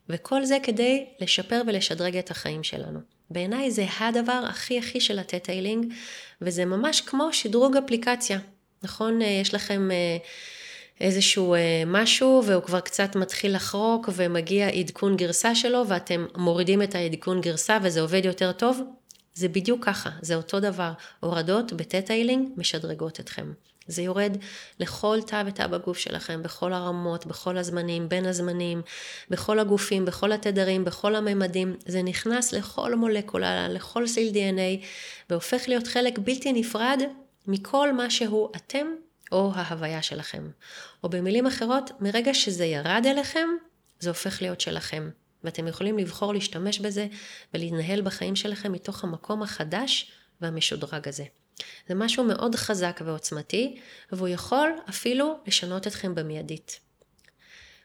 וכל 0.09 0.45
זה 0.45 0.57
כדי 0.63 1.05
לשפר 1.19 1.61
ולשדרג 1.67 2.17
את 2.17 2.31
החיים 2.31 2.63
שלנו. 2.63 2.99
בעיניי 3.29 3.71
זה 3.71 3.85
הדבר 3.99 4.43
הכי 4.49 4.79
הכי 4.79 5.01
של 5.01 5.19
הטטיילינג, 5.19 5.93
וזה 6.41 6.65
ממש 6.65 7.01
כמו 7.01 7.33
שדרוג 7.33 7.77
אפליקציה. 7.77 8.39
נכון, 8.83 9.21
אה, 9.21 9.27
יש 9.27 9.53
לכם 9.53 9.91
אה, 9.91 10.17
איזשהו 11.01 11.53
אה, 11.53 11.83
משהו 11.85 12.43
והוא 12.45 12.63
כבר 12.63 12.79
קצת 12.79 13.15
מתחיל 13.15 13.55
לחרוק 13.55 14.09
ומגיע 14.13 14.67
עדכון 14.67 15.17
גרסה 15.17 15.55
שלו 15.55 15.87
ואתם 15.87 16.25
מורידים 16.37 16.81
את 16.81 16.95
העדכון 16.95 17.41
גרסה 17.41 17.77
וזה 17.81 18.01
עובד 18.01 18.25
יותר 18.25 18.51
טוב, 18.51 18.81
זה 19.33 19.47
בדיוק 19.47 19.85
ככה, 19.85 20.09
זה 20.21 20.35
אותו 20.35 20.59
דבר. 20.59 20.91
הורדות 21.19 21.73
בטטיילינג 21.73 22.49
משדרגות 22.57 23.19
אתכם. 23.19 23.53
זה 23.87 24.01
יורד 24.01 24.37
לכל 24.79 25.19
תא 25.25 25.43
ותא 25.45 25.67
בגוף 25.67 25.97
שלכם, 25.97 26.43
בכל 26.43 26.73
הרמות, 26.73 27.25
בכל 27.25 27.57
הזמנים, 27.57 28.09
בין 28.09 28.25
הזמנים, 28.25 28.81
בכל 29.29 29.59
הגופים, 29.59 30.05
בכל 30.05 30.31
התדרים, 30.31 30.85
בכל 30.85 31.15
הממדים. 31.15 31.75
זה 31.85 32.01
נכנס 32.01 32.53
לכל 32.53 32.95
מולקולה, 32.95 33.67
לכל 33.67 34.07
סיל 34.07 34.33
DNA, 34.33 34.85
והופך 35.29 35.63
להיות 35.67 35.87
חלק 35.87 36.19
בלתי 36.19 36.53
נפרד 36.53 37.01
מכל 37.47 37.93
מה 37.93 38.09
שהוא 38.09 38.49
אתם 38.55 38.87
או 39.31 39.51
ההוויה 39.55 40.01
שלכם. 40.01 40.49
או 41.03 41.09
במילים 41.09 41.47
אחרות, 41.47 41.91
מרגע 41.99 42.33
שזה 42.33 42.65
ירד 42.65 43.03
אליכם, 43.05 43.49
זה 43.99 44.09
הופך 44.09 44.41
להיות 44.41 44.61
שלכם. 44.61 45.09
ואתם 45.43 45.67
יכולים 45.67 45.97
לבחור 45.97 46.33
להשתמש 46.33 46.79
בזה 46.79 47.07
ולהתנהל 47.53 48.01
בחיים 48.01 48.35
שלכם 48.35 48.71
מתוך 48.71 49.03
המקום 49.03 49.43
החדש 49.43 50.11
והמשודרג 50.41 51.07
הזה. 51.07 51.23
זה 51.87 51.95
משהו 51.95 52.23
מאוד 52.23 52.55
חזק 52.55 53.01
ועוצמתי, 53.05 53.79
והוא 54.11 54.27
יכול 54.27 54.69
אפילו 54.89 55.39
לשנות 55.47 55.87
אתכם 55.87 56.15
במיידית. 56.15 56.79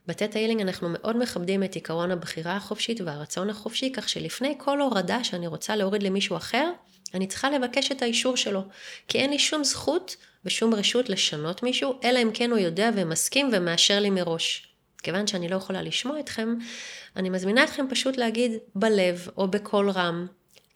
בטט 0.06 0.36
איילינג 0.36 0.60
אנחנו 0.60 0.88
מאוד 0.88 1.16
מכבדים 1.16 1.64
את 1.64 1.74
עיקרון 1.74 2.10
הבחירה 2.10 2.56
החופשית 2.56 3.00
והרצון 3.00 3.50
החופשי, 3.50 3.92
כך 3.92 4.08
שלפני 4.08 4.54
כל 4.58 4.80
הורדה 4.80 5.24
שאני 5.24 5.46
רוצה 5.46 5.76
להוריד 5.76 6.02
למישהו 6.02 6.36
אחר, 6.36 6.70
אני 7.14 7.26
צריכה 7.26 7.50
לבקש 7.50 7.92
את 7.92 8.02
האישור 8.02 8.36
שלו. 8.36 8.62
כי 9.08 9.18
אין 9.18 9.30
לי 9.30 9.38
שום 9.38 9.64
זכות 9.64 10.16
ושום 10.44 10.74
רשות 10.74 11.08
לשנות 11.08 11.62
מישהו, 11.62 12.00
אלא 12.04 12.22
אם 12.22 12.30
כן 12.34 12.50
הוא 12.50 12.58
יודע 12.58 12.90
ומסכים 12.94 13.50
ומאשר 13.52 14.00
לי 14.00 14.10
מראש. 14.10 14.67
כיוון 15.02 15.26
שאני 15.26 15.48
לא 15.48 15.56
יכולה 15.56 15.82
לשמוע 15.82 16.20
אתכם, 16.20 16.54
אני 17.16 17.30
מזמינה 17.30 17.64
אתכם 17.64 17.86
פשוט 17.90 18.16
להגיד 18.16 18.52
בלב 18.74 19.28
או 19.36 19.48
בקול 19.48 19.90
רם, 19.90 20.26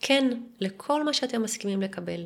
כן, 0.01 0.31
לכל 0.61 1.05
מה 1.05 1.13
שאתם 1.13 1.43
מסכימים 1.43 1.83
לקבל. 1.83 2.25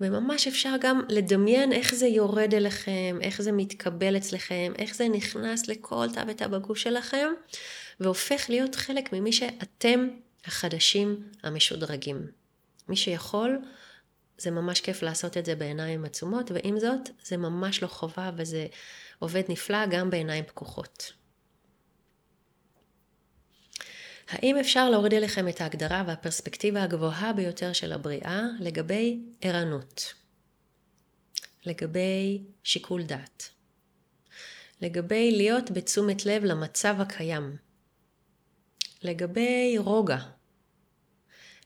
וממש 0.00 0.46
אפשר 0.46 0.74
גם 0.80 1.00
לדמיין 1.08 1.72
איך 1.72 1.94
זה 1.94 2.06
יורד 2.06 2.54
אליכם, 2.54 3.18
איך 3.20 3.42
זה 3.42 3.52
מתקבל 3.52 4.16
אצלכם, 4.16 4.72
איך 4.78 4.94
זה 4.94 5.08
נכנס 5.08 5.68
לכל 5.68 6.06
תא 6.14 6.24
ותא 6.28 6.46
בגוף 6.46 6.78
שלכם, 6.78 7.26
והופך 8.00 8.46
להיות 8.48 8.74
חלק 8.74 9.12
ממי 9.12 9.32
שאתם 9.32 10.08
החדשים 10.44 11.22
המשודרגים. 11.42 12.26
מי 12.88 12.96
שיכול, 12.96 13.58
זה 14.38 14.50
ממש 14.50 14.80
כיף 14.80 15.02
לעשות 15.02 15.36
את 15.36 15.46
זה 15.46 15.54
בעיניים 15.54 16.04
עצומות, 16.04 16.50
ועם 16.50 16.78
זאת, 16.78 17.08
זה 17.24 17.36
ממש 17.36 17.82
לא 17.82 17.88
חובה 17.88 18.30
וזה 18.36 18.66
עובד 19.18 19.42
נפלא 19.48 19.86
גם 19.86 20.10
בעיניים 20.10 20.44
פקוחות. 20.44 21.12
האם 24.34 24.56
אפשר 24.56 24.90
להוריד 24.90 25.14
אליכם 25.14 25.48
את 25.48 25.60
ההגדרה 25.60 26.04
והפרספקטיבה 26.06 26.82
הגבוהה 26.82 27.32
ביותר 27.32 27.72
של 27.72 27.92
הבריאה 27.92 28.42
לגבי 28.60 29.20
ערנות, 29.40 30.14
לגבי 31.66 32.42
שיקול 32.62 33.02
דעת, 33.02 33.50
לגבי 34.80 35.30
להיות 35.30 35.70
בתשומת 35.70 36.26
לב 36.26 36.44
למצב 36.44 37.00
הקיים, 37.00 37.56
לגבי 39.02 39.74
רוגע, 39.78 40.18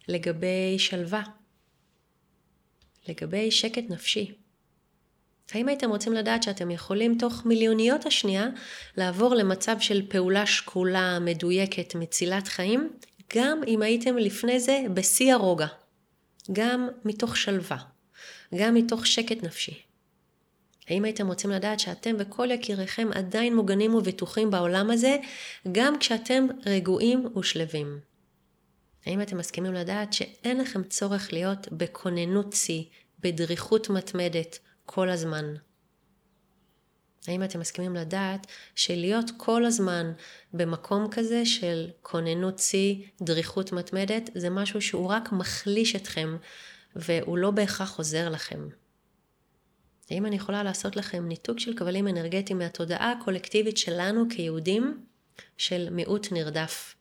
לגבי 0.09 0.79
שלווה, 0.79 1.23
לגבי 3.09 3.51
שקט 3.51 3.85
נפשי. 3.89 4.35
האם 5.53 5.69
הייתם 5.69 5.91
רוצים 5.91 6.13
לדעת 6.13 6.43
שאתם 6.43 6.71
יכולים 6.71 7.19
תוך 7.19 7.43
מיליוניות 7.47 8.07
השנייה 8.07 8.47
לעבור 8.97 9.35
למצב 9.35 9.77
של 9.81 10.07
פעולה 10.09 10.47
שקולה, 10.47 11.19
מדויקת, 11.19 11.95
מצילת 11.95 12.49
חיים, 12.49 12.93
גם 13.37 13.61
אם 13.67 13.83
הייתם 13.83 14.19
לפני 14.19 14.61
זה 14.61 14.83
בשיא 14.95 15.35
הרוגע, 15.35 15.67
גם 16.53 16.89
מתוך 17.05 17.37
שלווה, 17.37 17.79
גם 18.55 18.75
מתוך 18.75 19.07
שקט 19.07 19.43
נפשי. 19.43 19.83
האם 20.89 21.05
הייתם 21.05 21.27
רוצים 21.27 21.51
לדעת 21.51 21.81
שאתם 21.81 22.17
וכל 22.19 22.51
יקיריכם 22.51 23.09
עדיין 23.15 23.57
מוגנים 23.57 23.95
ובטוחים 23.95 24.51
בעולם 24.51 24.91
הזה, 24.91 25.17
גם 25.73 25.99
כשאתם 25.99 26.47
רגועים 26.67 27.37
ושלווים? 27.37 27.99
האם 29.07 29.23
אתם 29.23 29.39
מסכימים 29.39 29.75
לדעת 29.75 30.13
שאין 30.13 30.61
לכם 30.61 30.83
צורך 30.83 31.33
להיות 31.33 31.69
בכוננות 31.73 32.53
שיא, 32.53 32.83
בדריכות 33.21 33.91
מתמדת, 33.91 34.59
כל 34.91 35.09
הזמן? 35.09 35.55
האם 37.27 37.45
אתם 37.45 37.61
מסכימים 37.61 37.95
לדעת 37.95 38.47
שלהיות 38.75 39.31
כל 39.37 39.65
הזמן 39.65 40.13
במקום 40.53 41.11
כזה 41.11 41.47
של 41.47 41.91
כוננות 42.03 42.59
שיא, 42.59 43.05
דריכות 43.23 43.73
מתמדת, 43.73 44.31
זה 44.35 44.51
משהו 44.51 44.81
שהוא 44.81 45.07
רק 45.07 45.33
מחליש 45.33 45.97
אתכם 45.97 46.37
והוא 46.97 47.39
לא 47.39 47.51
בהכרח 47.51 47.99
עוזר 47.99 48.29
לכם? 48.29 48.69
האם 50.11 50.27
אני 50.27 50.37
יכולה 50.37 50.63
לעשות 50.63 50.97
לכם 50.97 51.29
ניתוק 51.29 51.59
של 51.59 51.77
כבלים 51.77 52.09
אנרגטיים 52.09 52.59
מהתודעה 52.59 53.13
הקולקטיבית 53.13 53.77
שלנו 53.77 54.25
כיהודים 54.31 55.05
של 55.57 55.89
מיעוט 55.91 56.33
נרדף? 56.33 56.95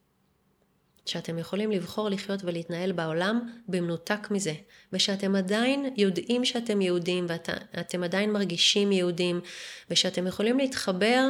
שאתם 1.08 1.38
יכולים 1.38 1.70
לבחור 1.70 2.08
לחיות 2.08 2.40
ולהתנהל 2.44 2.92
בעולם 2.92 3.40
במנותק 3.68 4.30
מזה, 4.30 4.54
ושאתם 4.92 5.34
עדיין 5.34 5.94
יודעים 5.96 6.44
שאתם 6.44 6.80
יהודים 6.80 7.26
ואתם 7.28 8.02
עדיין 8.02 8.32
מרגישים 8.32 8.92
יהודים, 8.92 9.40
ושאתם 9.90 10.26
יכולים 10.26 10.58
להתחבר 10.58 11.26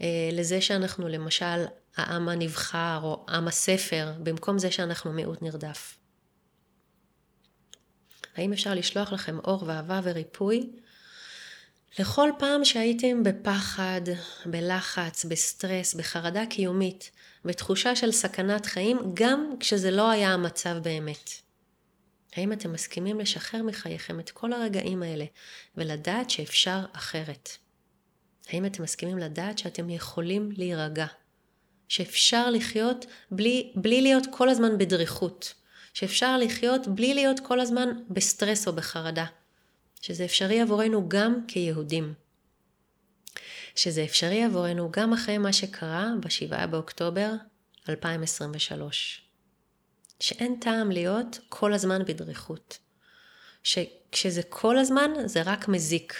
אה, 0.00 0.30
לזה 0.32 0.60
שאנחנו 0.60 1.08
למשל 1.08 1.64
העם 1.96 2.28
הנבחר 2.28 3.00
או 3.02 3.26
עם 3.28 3.48
הספר, 3.48 4.12
במקום 4.22 4.58
זה 4.58 4.70
שאנחנו 4.70 5.12
מיעוט 5.12 5.42
נרדף. 5.42 5.98
האם 8.36 8.52
אפשר 8.52 8.74
לשלוח 8.74 9.12
לכם 9.12 9.38
אור 9.38 9.64
ואהבה 9.66 10.00
וריפוי? 10.02 10.70
לכל 11.98 12.30
פעם 12.38 12.64
שהייתם 12.64 13.22
בפחד, 13.22 14.00
בלחץ, 14.46 15.24
בסטרס, 15.24 15.94
בחרדה 15.94 16.46
קיומית, 16.46 17.10
בתחושה 17.44 17.96
של 17.96 18.12
סכנת 18.12 18.66
חיים, 18.66 18.98
גם 19.14 19.54
כשזה 19.60 19.90
לא 19.90 20.10
היה 20.10 20.34
המצב 20.34 20.78
באמת. 20.82 21.30
האם 22.36 22.52
אתם 22.52 22.72
מסכימים 22.72 23.20
לשחרר 23.20 23.62
מחייכם 23.62 24.20
את 24.20 24.30
כל 24.30 24.52
הרגעים 24.52 25.02
האלה 25.02 25.24
ולדעת 25.76 26.30
שאפשר 26.30 26.84
אחרת? 26.92 27.50
האם 28.48 28.66
אתם 28.66 28.82
מסכימים 28.82 29.18
לדעת 29.18 29.58
שאתם 29.58 29.90
יכולים 29.90 30.52
להירגע? 30.56 31.06
שאפשר 31.88 32.50
לחיות 32.50 33.06
בלי, 33.30 33.72
בלי 33.74 34.02
להיות 34.02 34.26
כל 34.30 34.48
הזמן 34.48 34.78
בדריכות? 34.78 35.54
שאפשר 35.94 36.38
לחיות 36.38 36.88
בלי 36.88 37.14
להיות 37.14 37.40
כל 37.40 37.60
הזמן 37.60 37.88
בסטרס 38.10 38.68
או 38.68 38.72
בחרדה? 38.72 39.26
שזה 40.00 40.24
אפשרי 40.24 40.60
עבורנו 40.60 41.08
גם 41.08 41.46
כיהודים. 41.48 42.14
שזה 43.74 44.04
אפשרי 44.04 44.44
עבורנו 44.44 44.90
גם 44.92 45.12
אחרי 45.12 45.38
מה 45.38 45.52
שקרה 45.52 46.06
ב-7 46.20 46.66
באוקטובר 46.66 47.32
2023. 47.88 49.22
שאין 50.20 50.56
טעם 50.60 50.90
להיות 50.90 51.38
כל 51.48 51.72
הזמן 51.72 52.04
בדריכות. 52.04 52.78
שכשזה 53.62 54.42
כל 54.48 54.78
הזמן 54.78 55.10
זה 55.24 55.42
רק 55.42 55.68
מזיק. 55.68 56.14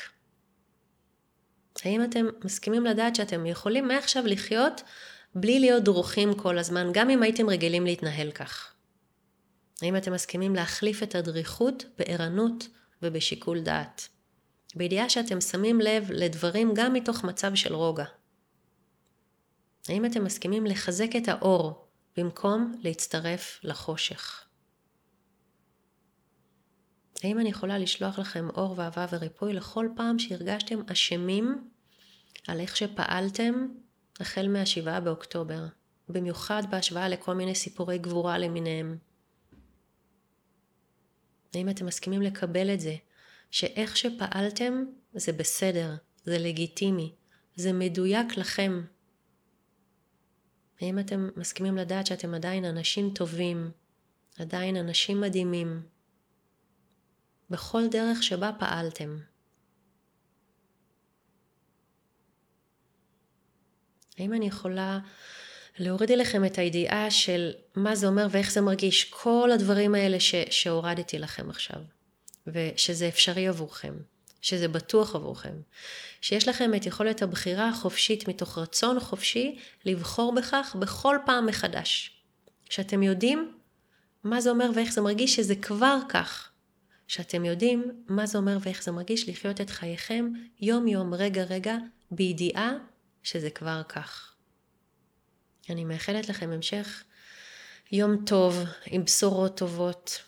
האם 1.85 2.05
אתם 2.05 2.27
מסכימים 2.45 2.85
לדעת 2.87 3.17
שאתם 3.17 3.47
יכולים 3.47 3.89
מעכשיו 3.89 4.27
לחיות 4.27 4.83
בלי 5.35 5.61
להיות 5.61 5.85
דרוכים 5.85 6.35
כל 6.35 6.59
הזמן, 6.59 6.91
גם 6.93 7.11
אם 7.11 7.23
הייתם 7.23 7.49
רגילים 7.49 7.85
להתנהל 7.85 8.31
כך? 8.31 8.73
האם 9.83 9.97
אתם 9.97 10.13
מסכימים 10.13 10.55
להחליף 10.55 11.03
את 11.03 11.15
הדריכות 11.15 11.85
בערנות 11.99 12.69
ובשיקול 13.03 13.61
דעת? 13.61 14.09
בידיעה 14.75 15.11
שאתם 15.11 15.41
שמים 15.41 15.81
לב 15.81 16.11
לדברים 16.11 16.75
גם 16.75 16.93
מתוך 16.93 17.25
מצב 17.25 17.55
של 17.55 17.75
רוגע. 17.75 18.05
האם 19.89 20.05
אתם 20.05 20.25
מסכימים 20.25 20.67
לחזק 20.67 21.11
את 21.17 21.29
האור 21.29 21.87
במקום 22.17 22.75
להצטרף 22.83 23.61
לחושך? 23.63 24.45
האם 27.23 27.41
אני 27.41 27.49
יכולה 27.49 27.79
לשלוח 27.79 28.19
לכם 28.19 28.49
אור 28.51 28.75
ואהבה 28.77 29.07
וריפוי 29.13 29.53
לכל 29.53 29.89
פעם 29.97 30.19
שהרגשתם 30.19 30.81
אשמים 30.93 31.69
על 32.49 32.61
איך 32.61 32.77
שפעלתם 32.77 33.67
החל 34.21 34.49
מהשבעה 34.49 35.01
באוקטובר, 35.01 35.67
במיוחד 36.09 36.63
בהשוואה 36.71 37.09
לכל 37.09 37.35
מיני 37.35 37.55
סיפורי 37.55 37.99
גבורה 37.99 38.39
למיניהם? 38.39 38.99
האם 41.55 41.69
אתם 41.69 41.87
מסכימים 41.87 42.23
לקבל 42.23 42.75
את 42.75 42.81
זה 42.81 42.97
שאיך 43.51 43.97
שפעלתם 43.97 44.85
זה 45.13 45.33
בסדר, 45.33 45.97
זה 46.25 46.39
לגיטימי, 46.39 47.15
זה 47.57 47.73
מדויק 47.73 48.37
לכם. 48.37 48.83
האם 50.81 50.99
אתם 50.99 51.29
מסכימים 51.37 51.77
לדעת 51.77 52.07
שאתם 52.07 52.35
עדיין 52.35 52.65
אנשים 52.65 53.11
טובים, 53.15 53.71
עדיין 54.39 54.77
אנשים 54.77 55.21
מדהימים, 55.21 55.83
בכל 57.51 57.89
דרך 57.91 58.23
שבה 58.23 58.51
פעלתם? 58.59 59.19
האם 64.19 64.33
אני 64.33 64.47
יכולה 64.47 64.99
להוריד 65.79 66.11
אליכם 66.11 66.45
את 66.45 66.59
הידיעה 66.59 67.11
של 67.11 67.53
מה 67.77 67.95
זה 67.95 68.07
אומר 68.07 68.27
ואיך 68.31 68.53
זה 68.53 68.61
מרגיש, 68.61 69.05
כל 69.05 69.51
הדברים 69.55 69.95
האלה 69.95 70.21
ש, 70.21 70.35
שהורדתי 70.51 71.19
לכם 71.19 71.51
עכשיו, 71.51 71.81
ושזה 72.47 73.09
אפשרי 73.09 73.49
עבורכם, 73.49 73.95
שזה 74.41 74.69
בטוח 74.69 75.15
עבורכם, 75.15 75.55
שיש 76.21 76.49
לכם 76.49 76.75
את 76.75 76.87
יכולת 76.87 77.23
הבחירה 77.23 77.69
החופשית 77.69 78.29
מתוך 78.29 78.59
רצון 78.59 79.01
חופשי 79.01 79.59
לבחור 79.85 80.35
בכך 80.35 80.77
בכל 80.79 81.17
פעם 81.27 81.47
מחדש, 81.47 82.21
שאתם 82.71 83.03
יודעים 83.03 83.53
מה 84.25 84.41
זה 84.41 84.51
אומר 84.51 84.71
ואיך 84.75 84.93
זה 84.93 85.01
מרגיש 85.01 85.37
שזה 85.37 85.55
כבר 85.55 85.99
כך, 86.09 86.51
שאתם 87.09 87.45
יודעים 87.45 88.05
מה 88.09 88.27
זה 88.27 88.39
אומר 88.39 88.59
ואיך 88.61 88.83
זה 88.83 88.93
מרגיש 88.93 89.29
לחיות 89.29 89.61
את 89.61 89.71
חייכם 89.71 90.31
יום 90.61 90.89
יום, 90.89 91.15
רגע 91.15 91.43
רגע, 91.43 91.77
בידיעה 92.11 92.73
שזה 93.23 93.51
כבר 93.51 93.83
כך. 93.89 94.28
אני 95.71 95.85
מאחלת 95.85 96.29
לכם 96.29 96.51
המשך 96.51 97.03
יום 97.93 98.17
טוב 98.27 98.59
עם 98.87 99.05
בשורות 99.05 99.57
טובות, 99.57 100.23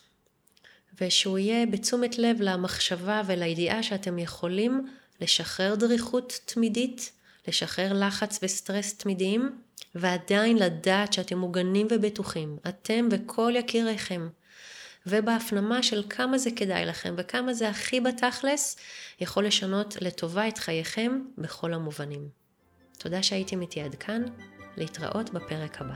ושהוא 1.01 1.37
יהיה 1.37 1.65
בתשומת 1.65 2.17
לב 2.17 2.37
למחשבה 2.41 3.21
ולידיעה 3.25 3.83
שאתם 3.83 4.19
יכולים 4.19 4.87
לשחרר 5.21 5.75
דריכות 5.75 6.39
תמידית, 6.45 7.11
לשחרר 7.47 7.93
לחץ 7.93 8.39
וסטרס 8.43 8.93
תמידיים, 8.93 9.61
ועדיין 9.95 10.57
לדעת 10.57 11.13
שאתם 11.13 11.37
מוגנים 11.37 11.87
ובטוחים, 11.91 12.57
אתם 12.67 13.07
וכל 13.11 13.53
יקיריכם. 13.55 14.29
ובהפנמה 15.05 15.83
של 15.83 16.03
כמה 16.09 16.37
זה 16.37 16.49
כדאי 16.55 16.85
לכם 16.85 17.15
וכמה 17.17 17.53
זה 17.53 17.69
הכי 17.69 18.01
בתכלס, 18.01 18.77
יכול 19.19 19.45
לשנות 19.45 19.97
לטובה 20.01 20.47
את 20.47 20.57
חייכם 20.57 21.21
בכל 21.37 21.73
המובנים. 21.73 22.29
תודה 22.97 23.23
שהייתם 23.23 23.61
איתי 23.61 23.81
עד 23.81 23.95
כאן, 23.95 24.23
להתראות 24.77 25.33
בפרק 25.33 25.81
הבא. 25.81 25.93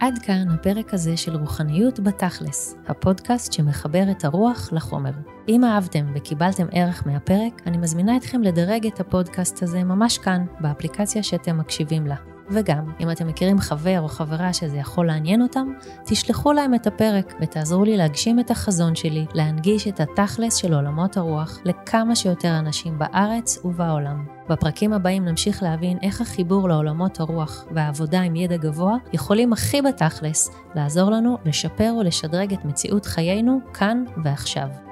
עד 0.00 0.18
כאן 0.18 0.48
הפרק 0.50 0.94
הזה 0.94 1.16
של 1.16 1.36
רוחניות 1.36 2.00
בתכלס, 2.00 2.76
הפודקאסט 2.86 3.52
שמחבר 3.52 4.04
את 4.10 4.24
הרוח 4.24 4.68
לחומר. 4.72 5.12
אם 5.48 5.64
אהבתם 5.64 6.06
וקיבלתם 6.14 6.66
ערך 6.72 7.06
מהפרק, 7.06 7.62
אני 7.66 7.76
מזמינה 7.76 8.16
אתכם 8.16 8.42
לדרג 8.42 8.86
את 8.86 9.00
הפודקאסט 9.00 9.62
הזה 9.62 9.84
ממש 9.84 10.18
כאן, 10.18 10.44
באפליקציה 10.60 11.22
שאתם 11.22 11.58
מקשיבים 11.58 12.06
לה. 12.06 12.16
וגם, 12.50 12.84
אם 13.00 13.10
אתם 13.10 13.26
מכירים 13.26 13.58
חבר 13.58 14.00
או 14.00 14.08
חברה 14.08 14.52
שזה 14.52 14.76
יכול 14.76 15.06
לעניין 15.06 15.42
אותם, 15.42 15.72
תשלחו 16.04 16.52
להם 16.52 16.74
את 16.74 16.86
הפרק 16.86 17.34
ותעזרו 17.40 17.84
לי 17.84 17.96
להגשים 17.96 18.40
את 18.40 18.50
החזון 18.50 18.94
שלי, 18.94 19.26
להנגיש 19.34 19.88
את 19.88 20.00
התכלס 20.00 20.54
של 20.54 20.74
עולמות 20.74 21.16
הרוח 21.16 21.58
לכמה 21.64 22.16
שיותר 22.16 22.58
אנשים 22.58 22.98
בארץ 22.98 23.64
ובעולם. 23.64 24.24
בפרקים 24.48 24.92
הבאים 24.92 25.24
נמשיך 25.24 25.62
להבין 25.62 25.98
איך 26.02 26.20
החיבור 26.20 26.68
לעולמות 26.68 27.20
הרוח 27.20 27.64
והעבודה 27.70 28.20
עם 28.20 28.36
ידע 28.36 28.56
גבוה 28.56 28.96
יכולים 29.12 29.52
הכי 29.52 29.82
בתכלס 29.82 30.50
לעזור 30.74 31.10
לנו 31.10 31.38
לשפר 31.44 31.94
ולשדרג 32.00 32.52
את 32.52 32.64
מציאות 32.64 33.06
חיינו 33.06 33.60
כאן 33.74 34.04
ועכשיו. 34.24 34.87